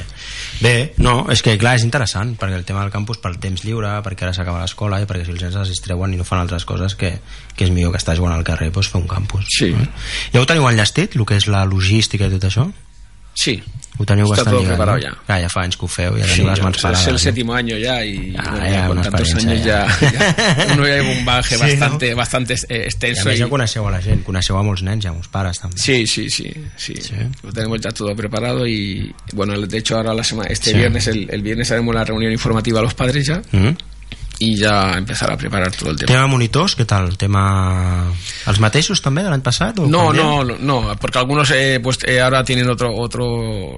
Bé, 0.63 0.93
no, 1.04 1.26
és 1.34 1.41
que 1.43 1.58
clar, 1.60 1.73
és 1.76 1.84
interessant, 1.84 2.38
perquè 2.39 2.56
el 2.56 2.63
tema 2.63 2.86
del 2.86 2.93
campus 2.93 3.19
pel 3.19 3.36
temps 3.43 3.65
lliure, 3.65 3.89
perquè 4.06 4.23
ara 4.23 4.36
s'acaba 4.36 4.62
l'escola 4.62 5.02
i 5.04 5.08
perquè 5.10 5.26
si 5.28 5.34
els 5.34 5.43
nens 5.43 5.58
es 5.60 5.73
distreuen 5.73 6.13
i 6.15 6.19
no 6.19 6.28
fan 6.28 6.39
altres 6.39 6.63
coses 6.69 6.95
que, 6.95 7.17
que 7.58 7.67
és 7.67 7.73
millor 7.73 7.91
que 7.91 7.99
estar 7.99 8.15
jugant 8.15 8.38
al 8.38 8.45
carrer, 8.47 8.69
doncs 8.71 8.93
fer 8.93 9.02
un 9.02 9.10
campus. 9.12 9.49
Sí. 9.52 9.73
Eh? 9.76 9.89
Ja 10.32 10.43
ho 10.43 10.47
teniu 10.47 10.69
enllestit, 10.69 11.17
el 11.19 11.28
que 11.28 11.41
és 11.41 11.49
la 11.52 11.65
logística 11.67 12.30
i 12.30 12.36
tot 12.38 12.47
això? 12.47 12.69
Sí. 13.36 13.58
Ho 13.99 14.06
teniu 14.10 14.25
Està 14.25 14.41
bastant 14.41 14.56
lligat, 14.58 14.69
preparado 14.73 14.97
no? 14.97 15.03
ja. 15.03 15.12
Clar, 15.27 15.36
ja 15.43 15.49
fa 15.53 15.62
anys 15.62 15.77
que 15.77 15.86
ho 15.86 15.88
feu, 15.88 16.15
ja 16.17 16.23
Sí, 16.25 16.32
teniu 16.39 16.47
les 16.49 16.58
ya, 16.58 16.63
mans 16.65 16.77
es 16.77 16.82
parades. 16.82 17.08
el 17.08 17.19
séptimo 17.19 17.53
año 17.53 17.77
ya 17.77 18.03
y 18.03 18.34
Ah, 18.38 18.49
bueno, 18.49 18.65
ya, 18.65 18.71
ya 18.73 18.88
con 18.88 19.01
tantos 19.03 19.36
años 19.36 19.63
ya. 19.63 19.88
ya, 20.01 20.12
ya 20.12 20.73
uno 20.73 20.88
ya 20.88 20.95
lleva 20.95 21.10
un 21.12 21.25
bagaje 21.25 21.56
Sí, 21.56 21.62
bastante, 21.62 22.10
¿no? 22.12 22.15
bastante 22.17 22.53
eh, 22.53 22.58
I 22.69 22.73
a 22.73 22.84
extenso. 22.86 23.25
més 23.29 23.38
y- 23.38 23.43
ja 23.43 23.47
coneixeu 23.49 23.88
a 23.88 23.91
la 23.91 24.01
gent, 24.01 24.23
coneixeu 24.23 24.58
a 24.58 24.63
molts 24.63 24.82
nens 24.82 25.06
i 25.06 25.08
a 25.08 25.13
molts 25.13 25.27
pares 25.29 25.60
també. 25.60 25.77
Sí, 25.77 26.08
sí, 26.08 26.29
sí, 26.29 26.51
sí, 26.75 26.95
Sí. 26.99 27.13
Lo 27.43 27.51
tenemos 27.53 27.79
ya 27.82 27.91
todo 27.91 28.15
preparado 28.15 28.65
y 28.65 29.13
bueno, 29.34 29.53
de 29.60 29.77
hecho 29.77 29.95
ahora 29.97 30.13
la 30.15 30.23
semana, 30.23 30.49
este 30.49 30.71
Sí. 30.71 30.77
viernes, 30.77 31.06
el, 31.08 31.27
el 31.29 31.41
viernes 31.43 31.71
haremos 31.71 31.93
la 31.93 32.03
reunión 32.03 32.32
informativa 32.32 32.79
a 32.79 32.84
los 32.84 32.93
padres 32.95 33.25
ya 33.27 33.41
Mm? 33.51 33.75
Y 34.43 34.56
ya 34.58 34.97
empezar 34.97 35.32
a 35.32 35.38
preparar 35.38 35.71
todo 35.71 35.91
el 35.91 35.97
tema. 35.97 36.08
Tema 36.12 36.27
monitors, 36.27 36.75
què 36.77 36.86
tal? 36.89 37.13
Tema... 37.17 37.43
Els 38.49 38.60
mateixos 38.60 38.99
també 39.01 39.23
de 39.23 39.29
l'any 39.32 39.43
passat? 39.45 39.79
O 39.79 39.88
No, 39.88 40.08
canvien? 40.12 40.25
no, 40.25 40.58
no, 40.89 40.95
porque 40.99 41.19
algunos 41.19 41.51
eh, 41.51 41.79
pues 41.82 41.99
eh, 42.06 42.19
ahora 42.19 42.43
tienen 42.43 42.69
otro, 42.69 42.91
otros 42.95 43.77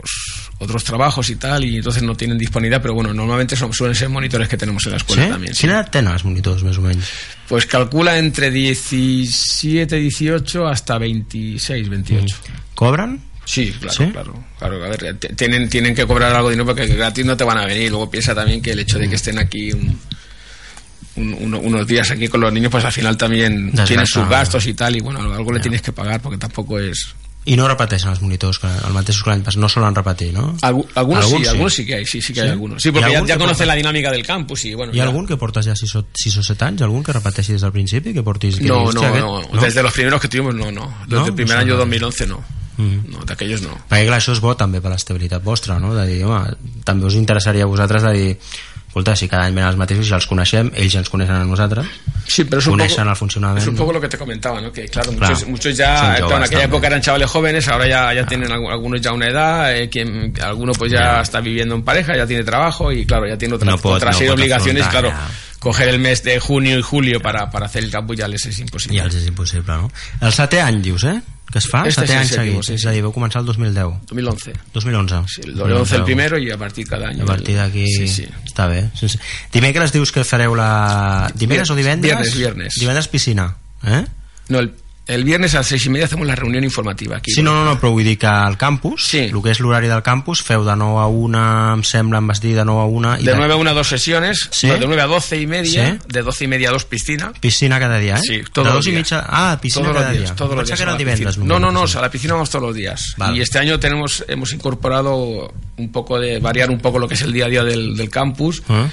otros 0.57 0.83
trabajos 0.85 1.29
y 1.29 1.35
tal 1.35 1.65
y 1.65 1.75
entonces 1.77 2.01
no 2.01 2.15
tienen 2.15 2.37
disponibilidad, 2.37 2.81
pero 2.81 2.93
bueno, 2.93 3.13
normalmente 3.13 3.57
son, 3.57 3.73
suelen 3.73 3.93
ser 3.93 4.07
monitores 4.07 4.47
que 4.47 4.55
tenemos 4.57 4.85
en 4.85 4.93
la 4.93 4.99
Sí? 4.99 5.05
escuela 5.05 5.29
también. 5.33 5.53
sí. 5.53 5.61
Quina 5.65 5.73
edat 5.81 5.91
tenen 5.91 6.13
els 6.15 6.23
monitors, 6.23 6.63
més 6.63 6.77
o 6.79 6.81
menys? 6.85 7.09
Pues 7.49 7.65
calcula 7.67 8.17
entre 8.17 8.49
17, 8.51 9.95
18 9.99 10.67
hasta 10.67 10.97
26, 10.97 11.89
28. 11.89 12.35
Cobren? 12.73 13.19
Sí, 13.45 13.71
claro, 13.79 13.93
¿Sí? 13.93 14.05
claro, 14.11 14.43
claro. 14.57 14.85
A 14.85 14.89
ver, 14.89 15.17
tienen, 15.35 15.69
tienen 15.69 15.93
que 15.93 16.07
cobrar 16.07 16.33
algo 16.33 16.49
de 16.49 16.55
dinero 16.55 16.65
porque 16.73 16.87
gratis 16.87 17.25
no 17.25 17.37
te 17.37 17.43
van 17.43 17.57
a 17.59 17.65
venir. 17.65 17.91
Luego 17.91 18.09
piensa 18.09 18.33
también 18.33 18.61
que 18.61 18.71
el 18.71 18.79
hecho 18.79 18.97
de 18.97 19.07
que 19.09 19.15
estén 19.15 19.37
aquí 19.37 19.71
un- 19.71 19.99
un- 21.15 21.33
uno- 21.39 21.59
unos 21.59 21.87
días 21.87 22.09
aquí 22.11 22.27
con 22.27 22.41
los 22.41 22.51
niños, 22.51 22.71
pues 22.71 22.83
al 22.85 22.91
final 22.91 23.15
también 23.17 23.67
Desgasta. 23.67 23.85
tienen 23.87 24.07
sus 24.07 24.27
gastos 24.27 24.65
y 24.67 24.73
tal. 24.73 24.95
Y 24.95 24.99
bueno, 25.01 25.21
algo, 25.33 25.51
le 25.51 25.59
tienes 25.59 25.81
que 25.81 25.91
pagar 25.91 26.21
porque 26.21 26.37
tampoco 26.37 26.79
es. 26.79 27.15
I 27.47 27.53
no 27.55 27.67
repeteixen 27.69 28.09
els 28.09 28.23
monitors, 28.23 28.57
que 28.57 28.65
el 28.65 28.89
mateix 28.91 29.19
que 29.21 29.29
l'any 29.29 29.43
passat, 29.45 29.59
no 29.61 29.67
solen 29.69 29.93
repetir, 29.93 30.31
no? 30.33 30.55
Algu- 30.65 30.87
algunos, 30.95 31.25
Algun 31.25 31.43
sí, 31.43 31.47
algunos 31.47 31.73
sí 31.75 31.85
que 31.85 31.93
hay, 31.93 32.05
sí, 32.07 32.19
sí 32.19 32.33
que 32.33 32.41
hay 32.41 32.47
¿Sí? 32.47 32.51
algunos. 32.53 32.81
Sí, 32.81 32.89
¿Y 32.89 32.91
porque 32.91 33.11
ya, 33.11 33.17
algún 33.17 33.27
ya 33.27 33.35
que 33.35 33.39
conocen 33.39 33.57
porta- 33.57 33.65
la 33.67 33.75
dinámica 33.75 34.11
del 34.11 34.25
campus 34.25 34.65
y 34.65 34.73
bueno. 34.73 34.91
Hi 34.91 34.99
ha 34.99 35.03
algun 35.03 35.27
que 35.27 35.37
portes 35.37 35.63
ja 35.67 35.75
6 35.75 35.93
o, 35.95 36.07
6 36.11 36.37
o 36.37 36.41
7 36.41 36.65
anys? 36.65 36.81
Algun 36.81 37.03
que 37.03 37.13
repeteixi 37.13 37.51
des 37.53 37.61
del 37.61 37.71
principi? 37.71 38.15
Que 38.15 38.23
portis... 38.23 38.55
Que 38.57 38.63
No, 38.65 38.91
no, 38.91 38.99
"Hòstia, 38.99 39.19
no, 39.19 39.41
aquest-" 39.43 39.61
Desde 39.61 39.83
los 39.83 39.93
primeros 39.93 40.19
que 40.21 40.27
tuvimos, 40.27 40.55
no, 40.55 40.71
no. 40.71 40.91
Desde 41.05 41.19
No? 41.21 41.25
el 41.27 41.33
primer 41.35 41.53
No 41.57 41.61
año 41.61 41.73
saben. 41.77 41.89
2011, 41.91 42.25
no. 42.25 42.43
Mm. 42.77 43.11
No, 43.11 43.19
de 43.23 43.33
aquellos 43.33 43.61
no. 43.61 43.77
Perquè 43.89 44.07
clar, 44.07 44.19
això 44.19 44.33
és 44.33 44.39
bo 44.41 44.57
també 44.57 44.81
per 44.81 44.89
l'estabilitat 44.91 45.43
vostra, 45.43 45.77
no? 45.79 45.93
De 45.93 46.07
dir, 46.07 46.23
home, 46.25 46.49
també 46.83 47.05
us 47.05 47.13
interessaria 47.13 47.61
a 47.63 47.67
vosaltres 47.67 48.01
de 48.03 48.11
dir, 48.11 48.39
escolta, 48.95 49.13
si 49.13 49.27
cada 49.27 49.43
any 49.43 49.53
venen 49.53 49.67
els 49.67 49.75
mateixos 49.75 50.07
i 50.07 50.13
els 50.15 50.25
coneixem, 50.25 50.69
ells 50.73 50.93
ens 50.95 51.09
coneixen 51.11 51.35
a 51.35 51.43
nosaltres, 51.43 51.85
Sí, 52.25 52.45
pero 52.45 52.59
es 52.59 52.67
un, 52.67 52.73
coneixen 52.73 53.03
poco, 53.03 53.09
el 53.11 53.15
funcionament. 53.17 53.57
es 53.61 53.67
un 53.67 53.73
no? 53.75 53.79
poco 53.81 53.91
lo 53.93 53.99
que 54.01 54.07
te 54.07 54.17
comentaba, 54.17 54.61
¿no? 54.61 54.71
Que 54.71 54.85
claro, 54.87 55.11
Claro. 55.11 55.33
muchos, 55.33 55.47
muchos 55.49 55.75
ya, 55.77 56.15
claro, 56.15 56.15
en 56.15 56.23
aquella 56.43 56.43
también. 56.45 56.69
época 56.69 56.87
eran 56.87 57.01
chavales 57.01 57.29
jóvenes, 57.29 57.67
ahora 57.67 57.87
ya, 57.89 58.13
ya 58.13 58.25
tienen 58.25 58.49
algu- 58.49 58.71
algunos 58.71 59.01
ya 59.01 59.11
una 59.11 59.27
edad, 59.27 59.75
eh, 59.75 59.89
quien, 59.89 60.33
alguno 60.41 60.71
pues 60.71 60.93
ya 60.93 61.19
está 61.21 61.41
viviendo 61.41 61.75
en 61.75 61.83
pareja, 61.83 62.15
ya 62.15 62.25
tiene 62.25 62.45
trabajo 62.45 62.89
y 62.91 63.05
claro, 63.05 63.27
ya 63.27 63.37
tiene 63.37 63.55
otra, 63.55 63.69
No 63.69 63.77
pot- 63.77 63.97
otra 63.97 64.11
no 64.11 64.33
obligaciones, 64.33 64.87
claro, 64.87 65.11
ja. 65.11 65.27
coger 65.59 65.89
el 65.89 65.99
mes 65.99 66.23
de 66.23 66.39
junio 66.39 66.79
y 66.79 66.81
julio 66.81 67.19
para, 67.19 67.51
para 67.51 67.65
hacer 67.65 67.83
el 67.83 67.91
campo 67.91 68.13
ya 68.13 68.29
les 68.29 68.45
es 68.45 68.57
imposible. 68.59 68.95
I 68.97 69.01
els 69.01 69.13
és 69.15 69.27
impossible, 69.27 69.73
no? 69.75 69.91
El 70.21 70.31
setè 70.31 70.61
any, 70.61 70.81
dius, 70.81 71.03
eh? 71.03 71.19
Que 71.51 71.59
es 71.61 71.67
fa? 71.69 71.83
Este 71.87 72.03
setè 72.03 72.15
any 72.17 72.27
sèptimo, 72.27 72.61
seguits. 72.63 72.67
sí, 72.67 72.73
és 72.79 72.85
a 72.89 72.93
dir, 72.95 73.03
vau 73.05 73.13
començar 73.15 73.39
el 73.43 73.45
2010. 73.47 73.99
2011. 74.09 74.53
2011. 74.73 75.19
Sí, 75.29 75.41
el 75.45 75.55
2011 75.55 75.95
el 75.95 76.03
primero 76.03 76.37
y 76.37 76.51
a 76.51 76.57
partir 76.57 76.87
cada 76.87 77.09
año. 77.09 77.23
A 77.23 77.27
partir 77.27 77.55
d'aquí... 77.55 77.85
Sí, 77.87 78.07
sí. 78.07 78.25
Està 78.45 78.67
bé. 78.67 78.89
Sí, 78.97 79.09
sí. 79.09 79.19
Dimecres 79.53 79.93
dius 79.93 80.11
que 80.11 80.25
fareu 80.25 80.55
la... 80.57 81.29
Dimecres 81.35 81.69
o 81.69 81.77
divendres? 81.77 82.11
Viernes, 82.11 82.35
viernes. 82.35 82.79
Divendres 82.79 83.07
piscina, 83.07 83.55
eh? 83.83 84.03
No, 84.49 84.59
el, 84.59 84.73
el 85.07 85.23
viernes 85.23 85.53
a 85.53 85.57
las 85.59 85.67
seis 85.67 85.85
y 85.85 85.89
media 85.89 86.05
hacemos 86.05 86.25
la 86.25 86.35
reunión 86.35 86.63
informativa 86.63 87.17
aquí. 87.17 87.31
Sí, 87.31 87.43
no, 87.43 87.53
no, 87.53 87.63
no, 87.63 87.79
però 87.79 87.91
vull 87.91 88.03
dir 88.03 88.17
que 88.17 88.25
al 88.25 88.57
campus, 88.57 89.05
Sí. 89.05 89.19
el 89.29 89.41
que 89.43 89.51
és 89.51 89.59
l'horari 89.59 89.87
del 89.87 90.01
campus, 90.01 90.41
feu 90.41 90.63
de 90.65 90.75
9 90.75 90.97
a 90.99 91.05
1, 91.05 91.73
em 91.75 91.83
sembla, 91.83 92.17
em 92.17 92.27
vas 92.27 92.41
dir, 92.41 92.55
de 92.55 92.65
9 92.65 92.81
a 92.81 92.85
1... 92.85 93.11
I 93.19 93.23
De 93.23 93.35
9 93.35 93.53
a 93.53 93.57
1 93.57 93.73
dos 93.75 93.87
sesiones, 93.87 94.47
Sí. 94.51 94.65
no, 94.67 94.77
de 94.79 94.87
9 94.87 95.01
a 95.03 95.05
12 95.05 95.39
y 95.39 95.45
media, 95.45 95.91
Sí. 95.91 95.99
de 96.07 96.21
12 96.23 96.45
y 96.45 96.47
media 96.47 96.69
a 96.69 96.71
2 96.73 96.85
piscina. 96.85 97.33
Piscina 97.39 97.79
cada 97.79 97.99
dia, 97.99 98.15
eh? 98.15 98.21
Sí, 98.21 98.41
todos 98.51 98.67
de 98.69 98.73
los 98.73 98.87
i 98.87 98.91
días. 98.91 98.99
mitja... 99.03 99.25
Ah, 99.29 99.59
piscina 99.61 99.83
todos 99.85 99.95
cada 99.97 100.09
los 100.09 100.17
días, 100.17 100.29
dia. 100.31 100.35
todos 100.35 100.55
los 100.57 100.67
días. 100.67 100.79
era 100.81 100.95
divendres. 100.97 101.37
No, 101.37 101.59
no, 101.59 101.71
no, 101.71 101.83
a 101.83 102.01
la 102.01 102.09
piscina 102.09 102.33
vamos 102.33 102.49
todos 102.49 102.63
los 102.65 102.75
días. 102.75 103.13
Vale. 103.17 103.37
Y 103.37 103.41
este 103.41 103.59
año 103.59 103.79
tenemos, 103.79 104.25
hemos 104.27 104.53
incorporado 104.53 105.53
un 105.77 105.91
poco 105.91 106.19
de, 106.19 106.39
variar 106.39 106.71
un 106.71 106.79
poco 106.79 106.97
lo 106.97 107.07
que 107.07 107.13
es 107.13 107.21
el 107.21 107.31
día 107.31 107.45
a 107.45 107.49
día 107.49 107.63
del, 107.63 107.95
del 107.95 108.09
campus. 108.09 108.63
Ah. 108.69 108.87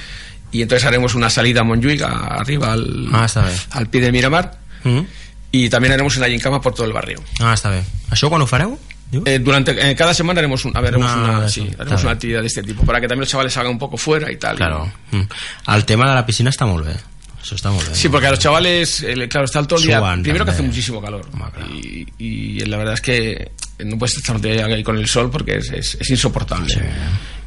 Y 0.51 0.61
entonces 0.61 0.87
haremos 0.87 1.14
una 1.14 1.31
salida 1.31 1.62
a 1.62 1.64
Montjuic, 1.64 2.03
arriba 2.03 2.72
al, 2.72 3.09
Ah, 3.12 3.27
al 3.70 3.87
pie 3.88 4.03
de 4.03 4.12
Miramar. 4.12 4.59
Mm? 4.85 5.01
Y 5.53 5.69
también 5.69 5.93
haremos 5.93 6.17
una 6.17 6.27
gincama 6.29 6.61
por 6.61 6.75
todo 6.75 6.87
el 6.87 6.93
barrio. 6.93 7.23
Ah, 7.41 7.53
està 7.53 7.69
bé. 7.71 7.83
Això 8.11 8.29
quan 8.33 8.41
ho 8.43 8.47
fareu? 8.49 8.73
Eh, 9.27 9.38
durante 9.38 9.73
eh, 9.77 9.95
cada 9.95 10.15
semana 10.15 10.41
haremos, 10.41 10.65
un, 10.65 10.75
a 10.75 10.81
ver, 10.81 10.95
haremos, 10.95 11.12
Una 11.12 11.25
una, 11.25 11.41
de 11.43 11.49
sí, 11.51 11.61
eso, 11.61 11.69
haremos 11.83 11.87
claro. 11.88 12.03
una 12.05 12.11
actividad 12.12 12.41
de 12.41 12.47
este 12.47 12.62
tipo 12.62 12.83
para 12.85 12.99
que 12.99 13.07
también 13.07 13.21
los 13.21 13.29
chavales 13.29 13.53
salgan 13.53 13.73
un 13.73 13.79
poco 13.79 13.99
fuera 13.99 14.33
y 14.33 14.37
tal. 14.38 14.57
Claro. 14.57 14.91
Mm. 15.11 15.21
El 15.75 15.85
tema 15.85 16.09
de 16.09 16.15
la 16.15 16.25
piscina 16.25 16.49
està 16.51 16.65
molt 16.65 16.87
bé. 16.88 16.97
Això 17.43 17.57
està 17.59 17.69
molt 17.75 17.85
bé. 17.87 17.95
Sí, 17.95 18.09
porque 18.09 18.29
a 18.29 18.31
los 18.31 18.38
chavales, 18.38 19.03
eh, 19.03 19.29
claro, 19.29 19.45
están 19.45 19.67
todo 19.69 19.79
el 19.79 19.85
día. 19.87 19.99
Suban 19.99 20.23
primero 20.23 20.45
que 20.47 20.53
hace 20.53 20.59
también. 20.61 20.71
muchísimo 20.73 21.03
calor. 21.03 21.29
Home, 21.35 21.45
claro. 21.53 21.71
Y, 21.75 22.07
y 22.19 22.61
la 22.65 22.79
verdad 22.79 22.95
es 22.95 23.01
que 23.03 23.51
no 23.85 23.99
puedes 23.99 24.17
estar 24.17 24.37
el 24.43 24.73
ahí 24.73 24.83
con 24.83 24.97
el 24.97 25.07
sol 25.07 25.29
porque 25.31 25.59
es, 25.59 25.69
es- 25.71 25.99
es 26.01 26.09
insoportable. 26.09 26.73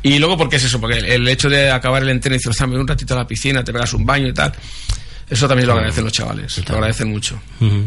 Y 0.03 0.19
luego, 0.19 0.37
porque 0.37 0.57
es 0.57 0.65
eso? 0.65 0.79
Porque 0.79 0.99
el, 0.99 1.05
el 1.05 1.27
hecho 1.27 1.49
de 1.49 1.71
acabar 1.71 2.03
el 2.03 2.09
entreno 2.09 2.35
y 2.35 2.37
decir, 2.37 2.51
"Ostras, 2.51 2.67
me 2.69 2.75
voy 2.75 2.81
un 2.81 2.87
ratito 2.87 3.15
a 3.15 3.17
la 3.17 3.25
piscina, 3.27 3.63
te 3.63 3.73
pegas 3.73 3.91
un 3.93 4.05
baño 4.05 4.27
y 4.27 4.33
tal. 4.33 4.53
Eso 5.29 5.47
también 5.47 5.67
lo 5.67 5.73
agradecen 5.73 6.03
los 6.03 6.13
chavales. 6.13 6.57
Lo 6.69 6.75
agradecen 6.75 7.09
mucho. 7.09 7.41
Mm 7.59 7.85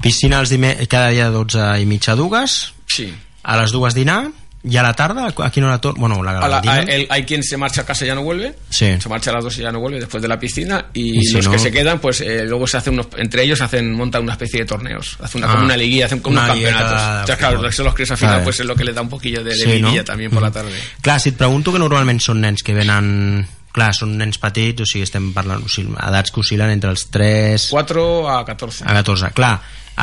Piscina 0.00 0.38
els 0.40 0.50
dime... 0.50 0.76
cada 0.88 1.08
dia 1.10 1.24
de 1.26 1.32
12 1.34 1.80
i 1.82 1.86
mitja 1.86 2.12
a 2.12 2.16
dues, 2.16 2.72
Sí. 2.86 3.12
a 3.42 3.56
les 3.60 3.72
dues 3.72 3.94
dinar, 3.94 4.28
i 4.64 4.76
a 4.76 4.82
la 4.82 4.92
tarda, 4.94 5.26
a 5.30 5.50
quina 5.50 5.66
hora 5.68 5.78
torna? 5.80 6.00
Bueno, 6.00 6.22
la, 6.22 6.38
A 6.38 6.48
la- 6.48 6.56
el 6.58 6.62
dinar? 6.62 6.78
a- 6.78 6.92
el- 6.94 7.06
hay 7.10 7.22
quien 7.24 7.42
se 7.42 7.56
marcha 7.56 7.82
a 7.82 7.86
casa 7.86 8.04
y 8.04 8.08
ya 8.08 8.14
no 8.14 8.22
vuelve. 8.22 8.54
Sí. 8.70 8.94
Se 9.00 9.08
marcha 9.08 9.30
a 9.30 9.34
las 9.34 9.44
dos 9.44 9.56
y 9.58 9.62
ya 9.62 9.70
no 9.72 9.80
vuelve 9.80 9.98
después 10.00 10.20
de 10.22 10.28
la 10.28 10.38
piscina. 10.38 10.86
Y, 10.94 11.18
Y 11.18 11.22
si 11.22 11.34
los 11.34 11.46
no- 11.46 11.52
que 11.52 11.58
se 11.58 11.70
quedan, 11.70 11.98
pues 12.00 12.20
eh, 12.20 12.44
luego 12.44 12.66
se 12.66 12.76
hacen 12.76 12.94
unos, 12.94 13.06
entre 13.16 13.42
ellos 13.44 13.60
hacen, 13.60 13.92
montan 13.94 14.22
una 14.22 14.32
especie 14.32 14.60
de 14.60 14.66
torneos. 14.66 15.16
Hacen 15.20 15.40
una, 15.42 15.48
Ah. 15.48 15.54
como 15.54 15.64
una 15.64 15.76
liguilla, 15.76 16.06
hacen 16.06 16.20
como 16.20 16.36
unos 16.36 16.48
campeonatos. 16.48 16.90
de 16.90 17.08
Entonces, 17.10 17.36
claro, 17.36 17.56
fútbol. 17.56 17.68
eso 17.70 17.84
los 17.84 17.94
críos 17.94 18.10
al 18.10 18.16
final, 18.18 18.42
pues 18.44 18.60
es 18.60 18.66
lo 18.66 18.74
que 18.76 18.84
le 18.84 18.92
da 18.92 19.00
un 19.02 19.08
poquillo 19.08 19.42
de, 19.44 19.50
de 19.56 19.56
Sí, 19.76 19.80
no? 19.82 20.04
también 20.04 20.30
por 20.30 20.42
la 20.42 20.50
tarde. 20.50 20.72
Clar, 21.00 21.20
si 21.20 21.30
et 21.30 21.36
pregunto 21.36 21.72
que 21.72 21.78
normalment 21.78 22.20
són 22.20 22.40
nens 22.40 22.62
que 22.62 22.74
venen... 22.74 23.46
Clar, 23.76 23.90
són 23.94 24.16
nens 24.18 24.40
petits, 24.40 24.82
o 24.82 24.88
sigui, 24.88 25.04
estem 25.06 25.30
parlant 25.36 25.64
o 25.64 25.72
sigui, 25.72 25.92
edats 26.06 26.32
que 26.32 26.40
oscil·len 26.42 26.72
entre 26.72 26.92
els 26.94 27.08
3 27.14 27.68
4 27.74 28.06
a 28.32 28.38
14. 28.48 28.86
a 28.88 28.96
14. 29.02 29.32
Clar, 29.36 29.52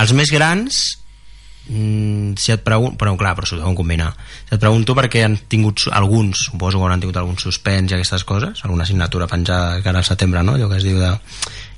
els 0.04 0.14
més 0.18 0.32
grans 0.34 0.84
mm, 1.70 2.36
si 2.38 2.54
et 2.54 2.64
pregunto 2.64 2.98
però 3.02 3.16
clar, 3.18 3.36
però 3.38 3.48
s'ho 3.48 3.60
deuen 3.60 3.78
combinar 3.78 4.12
si 4.46 4.56
et 4.56 4.62
pregunto 4.62 4.96
perquè 4.98 5.26
han 5.26 5.38
tingut 5.52 5.88
alguns 5.92 6.48
suposo 6.50 6.80
que 6.80 6.88
hauran 6.88 7.04
tingut 7.04 7.18
algun 7.22 7.38
suspens 7.42 7.92
i 7.92 7.98
aquestes 7.98 8.24
coses 8.24 8.64
alguna 8.64 8.84
assignatura 8.84 9.28
penjada 9.28 9.82
que 9.82 9.90
ara 9.90 10.04
al 10.04 10.08
setembre 10.08 10.44
no? 10.44 10.56
allò 10.56 10.70
que 10.70 10.82
es 10.82 10.88
diu 10.88 11.00
de 11.00 11.14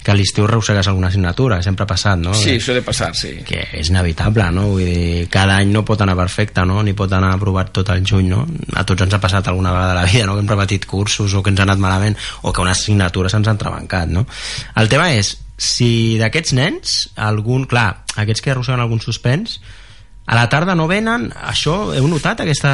que 0.07 0.13
a 0.13 0.15
l'estiu 0.15 0.45
arrossegues 0.45 0.87
alguna 0.87 1.09
assignatura 1.09 1.57
sempre 1.59 1.83
ha 1.83 1.89
passat 1.89 2.19
no? 2.21 2.33
Sí, 2.33 2.61
suele 2.63 2.79
pasar, 2.81 3.09
sí. 3.11 3.33
que 3.43 3.65
és 3.75 3.89
inevitable, 3.91 4.45
no? 4.55 4.69
Vull 4.71 4.85
dir, 4.85 5.25
cada 5.33 5.57
any 5.59 5.73
no 5.73 5.81
pot 5.83 5.99
anar 6.05 6.15
perfecte, 6.15 6.63
no? 6.69 6.79
Ni 6.85 6.93
pot 6.95 7.11
anar 7.11 7.33
aprovat 7.35 7.73
tot 7.75 7.91
el 7.91 8.05
juny, 8.07 8.29
no? 8.31 8.45
A 8.79 8.85
tots 8.87 9.03
ens 9.03 9.17
ha 9.17 9.19
passat 9.19 9.49
alguna 9.51 9.73
vegada 9.75 9.97
a 9.97 9.97
la 9.99 10.05
vida, 10.07 10.29
no? 10.29 10.37
Que 10.37 10.45
hem 10.45 10.53
repetit 10.53 10.87
cursos 10.87 11.35
o 11.35 11.43
que 11.43 11.51
ens 11.51 11.59
ha 11.59 11.67
anat 11.67 11.83
malament 11.83 12.15
o 12.43 12.53
que 12.53 12.63
unes 12.63 12.79
assignatures 12.79 13.35
ens 13.35 13.51
han 13.51 13.59
trebancat, 13.59 14.07
no? 14.07 14.23
El 14.79 14.87
tema 14.87 15.11
és, 15.11 15.33
si 15.57 16.17
d'aquests 16.21 16.53
nens, 16.53 16.95
algun, 17.17 17.65
clar, 17.69 18.03
aquests 18.15 18.43
que 18.45 18.53
arrosseguen 18.53 18.83
algun 18.83 19.01
suspens, 19.01 19.59
a 20.27 20.35
la 20.37 20.47
tarda 20.51 20.75
no 20.75 20.89
venen, 20.89 21.31
això 21.33 21.95
heu 21.95 22.07
notat 22.11 22.43
aquesta 22.43 22.73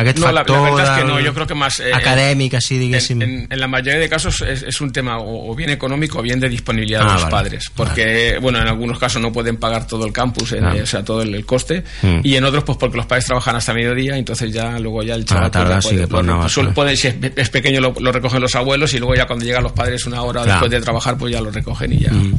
aquest 0.00 0.18
No, 0.18 0.26
la, 0.26 0.32
la 0.32 0.38
factor 0.40 0.62
verdad 0.76 0.94
es 0.98 1.02
que 1.02 1.08
no, 1.08 1.20
yo 1.20 1.34
creo 1.34 1.46
que 1.46 1.54
más... 1.54 1.80
eh, 1.80 1.92
acadèmic, 1.92 2.54
així, 2.54 2.78
diguéssim. 2.78 3.20
En, 3.22 3.30
en- 3.30 3.46
en 3.50 3.60
la 3.60 3.66
mayoría 3.68 3.98
de 4.00 4.08
casos 4.08 4.40
es, 4.42 4.62
es 4.62 4.80
un 4.80 4.92
tema 4.92 5.18
o, 5.18 5.50
o 5.50 5.54
bien 5.54 5.70
económico 5.70 6.18
o 6.20 6.22
bien 6.22 6.38
de 6.40 6.48
disponibilidad 6.48 7.02
Ah, 7.02 7.06
de 7.06 7.12
los 7.14 7.22
vale. 7.24 7.32
padres. 7.32 7.70
Porque, 7.74 8.38
bueno, 8.40 8.60
en 8.60 8.68
algunos 8.68 8.98
casos 8.98 9.20
no 9.20 9.32
pueden 9.32 9.56
pagar 9.56 9.86
todo 9.86 10.06
el 10.06 10.12
campus, 10.12 10.50
Claro. 10.50 10.82
o 10.82 10.86
sea, 10.86 11.04
todo 11.04 11.22
el, 11.22 11.34
el 11.34 11.44
coste. 11.44 11.82
Mm. 12.02 12.20
Y 12.22 12.36
en 12.36 12.44
otros, 12.44 12.64
pues 12.64 12.78
porque 12.78 12.96
los 12.96 13.06
padres 13.06 13.26
trabajan 13.26 13.56
hasta 13.56 13.74
mediodía, 13.74 14.16
entonces 14.16 14.52
ya 14.52 14.78
luego 14.78 15.02
ya 15.02 15.14
el 15.14 15.24
chaval... 15.24 15.50
la 15.52 15.68
ya 15.68 15.80
sí 15.82 15.88
puede- 15.88 16.06
más, 16.22 16.56
¿no? 16.58 16.74
puede- 16.74 16.96
si 16.96 17.08
es, 17.08 17.16
es 17.36 17.48
pequeño 17.50 17.80
lo, 17.80 17.94
lo 17.98 18.12
recogen 18.12 18.40
los 18.40 18.54
abuelos 18.54 18.92
y 18.94 18.98
luego 18.98 19.14
ya 19.14 19.26
cuando 19.26 19.44
llegan 19.44 19.62
los 19.62 19.72
padres 19.72 20.06
una 20.06 20.22
hora 20.22 20.42
Claro. 20.42 20.50
después 20.60 20.70
de 20.70 20.80
trabajar, 20.80 21.16
pues 21.18 21.32
ya 21.32 21.40
lo 21.40 21.50
recogen 21.50 21.92
y 21.92 21.98
ya... 21.98 22.12
Mm. 22.12 22.34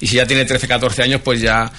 Y 0.00 0.06
si 0.08 0.16
ya 0.16 0.26
tiene 0.26 0.44
13, 0.44 0.68
14 0.68 1.02
años, 1.04 1.20
pues 1.24 1.40
ya 1.40 1.70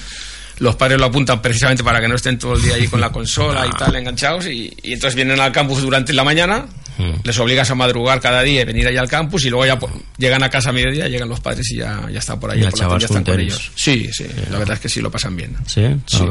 los 0.59 0.75
padres 0.75 0.99
lo 0.99 1.05
apuntan 1.05 1.41
precisamente 1.41 1.83
para 1.83 2.01
que 2.01 2.07
no 2.07 2.15
estén 2.15 2.39
todo 2.39 2.53
el 2.53 2.61
día 2.61 2.75
ahí 2.75 2.87
con 2.87 2.99
la 2.99 3.11
consola 3.11 3.65
y 3.67 3.71
tal 3.71 3.95
enganchados 3.95 4.47
y, 4.47 4.75
y 4.83 4.93
entonces 4.93 5.15
vienen 5.15 5.39
al 5.39 5.51
campus 5.51 5.81
durante 5.81 6.13
la 6.13 6.23
mañana 6.23 6.65
Mm. 6.97 7.21
Les 7.23 7.39
obligas 7.39 7.69
a 7.69 7.75
madrugar 7.75 8.19
cada 8.19 8.41
día 8.41 8.61
y 8.61 8.65
venir 8.65 8.87
allá 8.87 9.01
al 9.01 9.09
campus 9.09 9.45
y 9.45 9.49
luego 9.49 9.65
ya 9.65 9.79
llegan 10.17 10.43
a 10.43 10.49
casa 10.49 10.69
a 10.69 10.73
mediodía, 10.73 11.07
llegan 11.07 11.29
los 11.29 11.39
padres 11.39 11.69
y 11.71 11.77
ya, 11.77 12.07
ya 12.11 12.19
está 12.19 12.39
por 12.39 12.51
ahí. 12.51 12.61
Y 12.61 12.67
por 12.67 12.79
la 12.79 12.97
ya 12.97 13.05
están 13.05 13.23
con 13.23 13.39
ellos. 13.39 13.71
Sí, 13.75 14.09
sí, 14.11 14.25
la 14.49 14.57
verdad 14.57 14.75
es 14.75 14.79
que 14.79 14.89
sí 14.89 15.01
lo 15.01 15.11
pasan 15.11 15.35
bien. 15.35 15.55
Sí, 15.65 15.85
sí. 16.05 16.25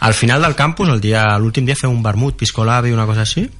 Al 0.00 0.14
final 0.14 0.42
del 0.42 0.54
campus, 0.54 0.88
el 0.88 1.00
día, 1.00 1.36
último 1.36 1.66
día 1.66 1.76
fue 1.76 1.88
un 1.88 2.02
vermut, 2.02 2.36
piscolave 2.36 2.88
y 2.88 2.92
una 2.92 3.06
cosa 3.06 3.22
así? 3.22 3.50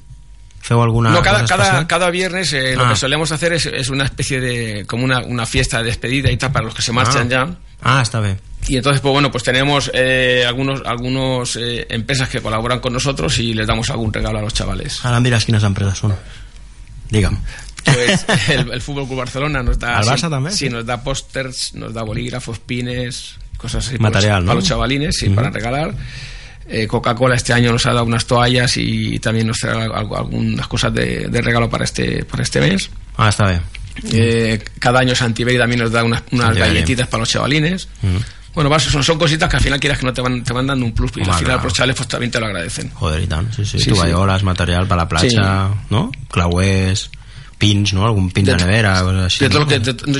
¿Fue 0.59 0.81
alguna 0.81 1.11
no, 1.11 1.21
cada, 1.21 1.45
cada, 1.45 1.85
cada, 1.85 2.09
viernes 2.09 2.51
eh, 2.53 2.75
lo 2.75 2.87
que 2.87 2.93
ah. 2.93 2.95
solemos 2.95 3.31
hacer 3.31 3.53
es, 3.53 3.67
es, 3.67 3.89
una 3.89 4.05
especie 4.05 4.41
de 4.41 4.83
como 4.87 5.05
una, 5.05 5.19
una, 5.19 5.45
fiesta 5.45 5.77
de 5.77 5.83
despedida 5.83 6.31
y 6.31 6.37
tal 6.37 6.51
para 6.51 6.65
los 6.65 6.73
que 6.73 6.81
se 6.81 6.91
marchan 6.91 7.27
ah. 7.27 7.29
ya. 7.29 7.55
Ah, 7.83 8.01
está 8.01 8.19
bien. 8.19 8.39
Y 8.67 8.77
entonces, 8.77 9.01
pues 9.01 9.11
bueno, 9.11 9.31
pues 9.31 9.43
tenemos 9.43 9.91
eh, 9.93 10.43
algunos, 10.47 10.81
algunos 10.85 11.55
eh, 11.55 11.85
empresas 11.89 12.29
que 12.29 12.41
colaboran 12.41 12.79
con 12.79 12.93
nosotros 12.93 13.37
y 13.39 13.53
les 13.53 13.67
damos 13.67 13.89
algún 13.89 14.11
regalo 14.11 14.39
a 14.39 14.41
los 14.41 14.53
chavales. 14.53 15.03
Ahora 15.05 15.19
miras 15.19 15.45
quiénes 15.45 15.63
empresas 15.63 15.97
son. 15.97 16.15
Dígame. 17.09 17.37
Pues 17.83 18.25
el, 18.49 18.71
el 18.71 18.81
Fútbol 18.81 19.05
Club 19.05 19.19
Barcelona 19.19 19.61
nos 19.61 19.77
da. 19.77 19.99
¿Al 19.99 20.05
Barça 20.05 20.29
también? 20.29 20.55
Sí, 20.55 20.69
nos 20.69 20.85
da 20.85 21.03
pósters, 21.03 21.75
nos 21.75 21.93
da 21.93 22.01
bolígrafos, 22.01 22.59
pines, 22.59 23.35
cosas 23.57 23.87
así. 23.87 23.99
Material, 23.99 24.43
para 24.43 24.55
los, 24.55 24.63
chavalines, 24.63 25.15
sí, 25.15 25.29
para 25.29 25.49
regalar. 25.49 25.93
Eh, 26.67 26.87
Coca-Cola 26.87 27.35
este 27.35 27.53
año 27.53 27.71
nos 27.71 27.85
ha 27.85 27.93
dado 27.93 28.05
unas 28.05 28.25
toallas 28.25 28.75
y 28.77 29.19
también 29.19 29.45
nos 29.45 29.59
trae 29.59 29.85
algunas 29.85 30.67
cosas 30.67 30.91
de, 30.93 31.29
regalo 31.31 31.69
para 31.69 31.83
este, 31.83 32.25
para 32.25 32.41
este 32.41 32.59
mes. 32.59 32.89
Ah, 33.17 33.29
está 33.29 33.49
bien. 33.49 33.61
Eh, 34.11 34.63
cada 34.79 34.99
año 34.99 35.15
Santiberi 35.15 35.57
también 35.57 35.81
nos 35.81 35.91
da 35.91 36.03
unas, 36.03 36.23
unas 36.31 36.55
galletitas 36.55 37.07
para 37.07 37.21
los 37.21 37.29
chavalines. 37.29 37.87
Bueno, 38.55 38.79
son, 38.79 39.03
son 39.03 39.19
cositas 39.19 39.49
que 39.49 39.57
al 39.57 39.61
final 39.61 39.79
quieras 39.79 39.99
que 39.99 40.05
no 40.05 40.13
te 40.13 40.21
van, 40.21 40.43
te 40.43 40.53
van 40.53 40.65
dando 40.65 40.85
un 40.85 40.93
plus 40.93 41.11
y 41.17 41.21
al 41.21 41.33
final 41.33 41.59
los 41.61 41.73
chavales 41.73 41.95
pues 41.95 42.07
también 42.07 42.31
te 42.31 42.39
lo 42.39 42.45
agradecen. 42.45 42.89
Joder, 42.93 43.21
y 43.21 43.27
tal, 43.27 43.53
sí, 43.53 43.65
sí. 43.65 43.79
sí 43.79 43.89
Tovallolas, 43.91 44.43
material 44.43 44.87
para 44.87 45.03
la 45.03 45.09
plancha, 45.09 45.69
¿no? 45.89 46.11
Claués 46.31 47.09
pins, 47.57 47.93
¿no? 47.93 48.05
Algún 48.05 48.31
pin 48.31 48.45
de 48.45 48.55
nevera, 48.55 49.01
cosas 49.01 49.41
así. 49.41 49.47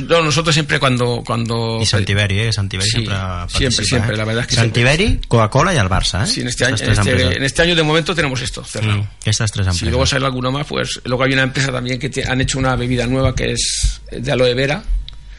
nosotros 0.08 0.54
siempre 0.54 0.78
cuando, 0.78 1.22
cuando... 1.24 1.78
Y 1.80 1.86
Santiberi, 1.86 2.40
¿eh? 2.40 2.52
Santiberi 2.52 2.88
sí, 2.88 2.96
siempre 2.96 3.16
Siempre, 3.48 3.84
siempre, 3.84 4.14
¿eh? 4.14 4.16
la 4.16 4.24
verdad 4.24 4.42
es 4.42 4.48
que 4.48 4.54
Santiberi, 4.54 5.20
Coca-Cola 5.28 5.74
y 5.74 5.76
al 5.76 5.88
Barça, 5.88 6.24
¿eh? 6.24 6.26
Sí, 6.26 6.40
en 6.40 6.48
este, 6.48 6.64
año, 6.64 6.76
en 6.80 6.90
este, 6.90 7.36
en, 7.36 7.42
este, 7.42 7.62
año 7.62 7.76
de 7.76 7.82
momento 7.82 8.14
tenemos 8.14 8.40
esto, 8.40 8.64
cerrado. 8.64 9.02
Mm, 9.02 9.08
estas 9.24 9.52
tres 9.52 9.66
empresas. 9.66 9.76
Si 9.76 9.86
luego 9.86 10.06
sale 10.06 10.26
alguno 10.26 10.50
más, 10.50 10.66
pues 10.66 11.00
luego 11.04 11.24
hay 11.24 11.32
una 11.34 11.42
empresa 11.42 11.70
también 11.72 11.98
que 11.98 12.10
han 12.26 12.40
hecho 12.40 12.58
una 12.58 12.74
bebida 12.76 13.06
nueva 13.06 13.34
que 13.34 13.52
es 13.52 14.00
de 14.10 14.32
aloe 14.32 14.54
vera. 14.54 14.82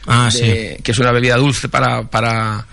Ah, 0.08 0.30
sí. 0.30 0.76
Que 0.82 0.92
es 0.92 0.98
una 0.98 1.12
bebida 1.12 1.36
dulce 1.36 1.68
para, 1.68 2.02
para, 2.04 2.66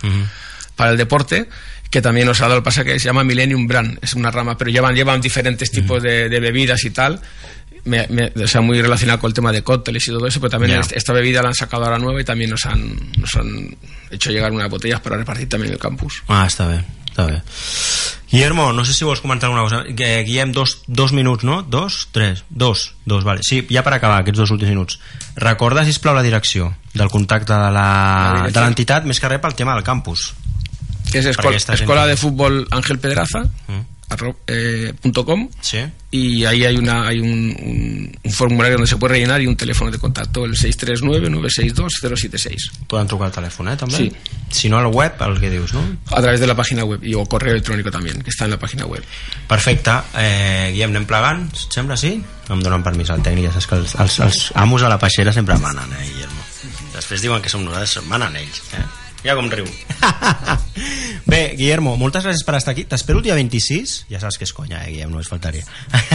para 0.75 0.91
el 0.91 0.97
deporte 0.97 1.47
que 1.89 2.01
también 2.01 2.27
nos 2.27 2.41
ha 2.41 2.45
dado 2.45 2.57
el 2.57 2.63
pasaje 2.63 2.91
que 2.91 2.99
se 2.99 3.05
llama 3.05 3.23
Millennium 3.23 3.67
Brand, 3.67 3.99
es 4.01 4.15
una 4.15 4.29
rama, 4.29 4.57
pero 4.57 4.69
llevan, 4.69 4.95
llevan 4.95 5.21
diferentes 5.21 5.71
tipos 5.71 6.03
de, 6.03 6.27
de, 6.27 6.39
bebidas 6.41 6.83
y 6.83 6.89
tal, 6.89 7.21
me, 7.85 8.05
o 8.43 8.47
sea, 8.47 8.61
muy 8.61 8.81
relacionado 8.81 9.19
con 9.19 9.29
el 9.29 9.33
tema 9.33 9.51
de 9.51 9.61
cócteles 9.61 10.05
y 10.07 10.11
todo 10.11 10.27
eso, 10.27 10.41
pero 10.41 10.49
también 10.49 10.81
esta 10.91 11.13
bebida 11.13 11.41
la 11.41 11.49
han 11.49 11.53
sacado 11.53 11.85
ahora 11.85 11.99
nueva 11.99 12.19
y 12.19 12.25
también 12.25 12.49
nos 12.49 12.65
han, 12.65 12.97
nos 13.17 13.33
han 13.35 13.77
hecho 14.11 14.31
llegar 14.31 14.51
unas 14.51 14.69
botellas 14.69 14.99
para 14.99 15.17
repartir 15.17 15.47
también 15.47 15.69
en 15.69 15.73
el 15.75 15.79
campus. 15.79 16.23
Ah, 16.27 16.45
està 16.49 16.67
bé, 16.67 16.81
està 17.15 17.25
bé. 17.29 17.39
Guillermo, 18.29 18.73
no 18.73 18.83
sé 18.83 18.91
si 18.91 19.05
vols 19.07 19.21
comentar 19.23 19.47
alguna 19.47 19.63
cosa. 19.63 19.83
Guillem, 19.87 20.51
dos, 20.51 20.81
dos 20.87 21.13
minuts, 21.15 21.45
no? 21.47 21.61
Dos? 21.63 22.09
Tres? 22.11 22.43
Dos? 22.49 22.93
Dos, 23.05 23.23
vale. 23.23 23.45
Sí, 23.47 23.63
ja 23.71 23.85
per 23.85 23.95
acabar 23.95 24.19
aquests 24.19 24.41
dos 24.41 24.51
últims 24.51 24.73
minuts. 24.73 24.99
Recorda, 25.39 25.85
sisplau, 25.87 26.17
la 26.17 26.25
direcció 26.25 26.73
del 26.93 27.11
contacte 27.13 27.55
de 27.55 27.71
l'entitat, 28.51 29.07
més 29.07 29.21
que 29.23 29.31
res 29.31 29.43
pel 29.43 29.55
tema 29.55 29.77
del 29.77 29.87
campus. 29.87 30.33
Que 31.11 31.21
és 31.21 31.29
Escola, 31.31 31.55
escola 31.55 32.07
de 32.09 32.17
Futbol 32.19 32.65
Ángel 32.75 32.99
Pedraza, 32.99 33.45
mm 33.69 33.94
eh, 34.47 34.93
.com 35.25 35.49
¿Sí? 35.61 35.79
y 36.11 36.45
ahí 36.45 36.63
hay 36.63 36.77
una 36.77 37.07
hay 37.07 37.19
un, 37.19 38.15
un, 38.23 38.31
formulario 38.31 38.77
donde 38.77 38.87
se 38.87 38.97
puede 38.97 39.15
rellenar 39.15 39.41
y 39.41 39.47
un 39.47 39.57
teléfono 39.57 39.89
de 39.91 39.97
contacto 39.97 40.45
el 40.45 40.53
639-962-076 40.53 42.71
Pueden 42.87 43.07
trucar 43.07 43.27
el 43.27 43.33
teléfono, 43.33 43.73
eh, 43.73 43.77
també? 43.77 43.97
Sí. 43.97 44.13
Si 44.49 44.69
no 44.69 44.77
al 44.77 44.85
web, 44.87 45.13
el 45.19 45.39
que 45.39 45.49
dius, 45.49 45.73
no? 45.73 45.81
A 46.11 46.21
través 46.21 46.39
de 46.39 46.47
la 46.47 46.55
página 46.55 46.85
web 46.85 47.03
i 47.03 47.13
o 47.15 47.25
correo 47.25 47.51
electrónico 47.51 47.91
también, 47.91 48.21
que 48.21 48.29
está 48.29 48.45
en 48.45 48.51
la 48.51 48.59
página 48.59 48.85
web 48.85 49.03
Perfecte, 49.47 49.91
eh, 50.15 50.69
Guillem, 50.71 50.91
anem 50.95 51.05
plegant 51.09 51.49
sembla, 51.73 51.97
sí? 51.97 52.23
Em 52.49 52.59
donen 52.61 52.83
permís 52.85 53.09
al 53.09 53.23
tècnic, 53.25 53.45
ja 53.49 53.53
saps 53.57 53.67
que 53.67 53.75
els, 53.81 53.95
els, 53.99 54.19
els 54.23 54.51
amos 54.55 54.83
a 54.85 54.89
la 54.91 54.99
peixera 55.01 55.33
sempre 55.33 55.57
manen, 55.59 55.91
eh, 55.97 56.05
Guillermo? 56.11 56.41
Després 56.95 57.21
diuen 57.25 57.41
que 57.41 57.49
som 57.51 57.65
nosaltres, 57.65 58.05
manen 58.07 58.35
ells, 58.39 58.61
eh? 58.77 58.85
Ja 59.25 59.33
com 59.35 59.49
riu. 59.49 59.65
Bé, 61.35 61.51
Guillermo, 61.57 61.97
moltes 61.99 62.23
gràcies 62.23 62.45
per 62.47 62.55
estar 62.55 62.71
aquí. 62.71 62.85
T'espero 62.87 63.19
el 63.19 63.25
dia 63.25 63.35
26. 63.35 64.05
Ja 64.07 64.21
saps 64.23 64.37
que 64.39 64.45
és 64.47 64.53
conya, 64.55 64.85
eh, 64.85 64.93
Guillem, 64.93 65.09
només 65.11 65.27
faltaria. 65.27 65.65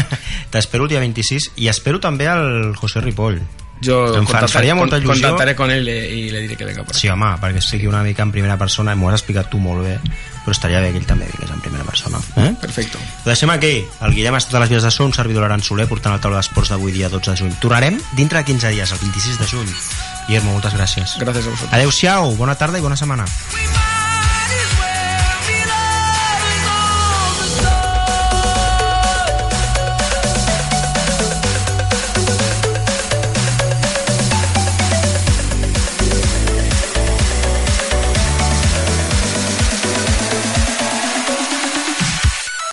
T'espero 0.52 0.87
el 0.87 0.94
dia 0.94 1.02
26 1.02 1.50
i 1.61 1.68
espero 1.68 2.00
també 2.00 2.28
al 2.30 2.72
José 2.78 3.02
Ripoll. 3.04 3.37
Jo 3.85 3.98
em 4.16 4.26
faria 4.28 4.74
molta 4.76 4.96
il·lusió. 4.96 5.30
contactaré 5.30 5.54
con 5.56 5.70
él 5.72 5.88
i 5.88 6.28
le 6.28 6.40
diré 6.44 6.56
que 6.56 6.66
venga 6.68 6.85
por 6.85 6.96
Sí, 6.96 7.09
home, 7.09 7.30
perquè 7.40 7.61
sigui 7.64 7.87
una 7.88 8.02
mica 8.04 8.22
en 8.22 8.33
primera 8.33 8.56
persona, 8.61 8.94
m'ho 8.94 9.09
has 9.09 9.20
explicat 9.20 9.48
tu 9.52 9.61
molt 9.61 9.85
bé, 9.85 9.94
però 10.44 10.52
estaria 10.52 10.80
bé 10.80 10.90
que 10.92 11.00
ell 11.00 11.06
també 11.09 11.28
vingués 11.28 11.52
en 11.52 11.61
primera 11.64 11.85
persona. 11.85 12.20
Eh? 12.37 12.52
Perfecto. 12.61 12.98
Ho 12.98 13.28
deixem 13.28 13.52
aquí. 13.52 13.72
El 14.00 14.16
Guillem 14.16 14.37
ha 14.37 14.40
estat 14.40 14.56
a 14.56 14.64
les 14.64 14.72
vies 14.72 14.85
de 14.85 14.90
so, 14.90 15.04
un 15.04 15.16
servidor 15.16 15.44
Aran 15.44 15.64
Soler, 15.64 15.88
portant 15.88 16.16
el 16.16 16.20
taula 16.20 16.40
d'esports 16.40 16.72
d'avui 16.72 16.92
dia 16.96 17.09
12 17.12 17.30
de 17.33 17.37
juny. 17.44 17.56
Tornarem 17.61 18.00
dintre 18.16 18.40
de 18.40 18.44
15 18.52 18.72
dies, 18.76 18.92
el 18.92 19.04
26 19.04 19.40
de 19.40 19.48
juny. 19.52 19.72
Guillermo, 20.28 20.52
moltes 20.56 20.76
gràcies. 20.76 21.16
Gràcies 21.20 21.44
a 21.44 21.48
vosaltres. 21.48 21.72
Adéu-siau, 21.72 22.37
bona 22.37 22.56
tarda 22.56 22.80
i 22.80 22.85
bona 22.85 23.00
setmana. 23.00 23.28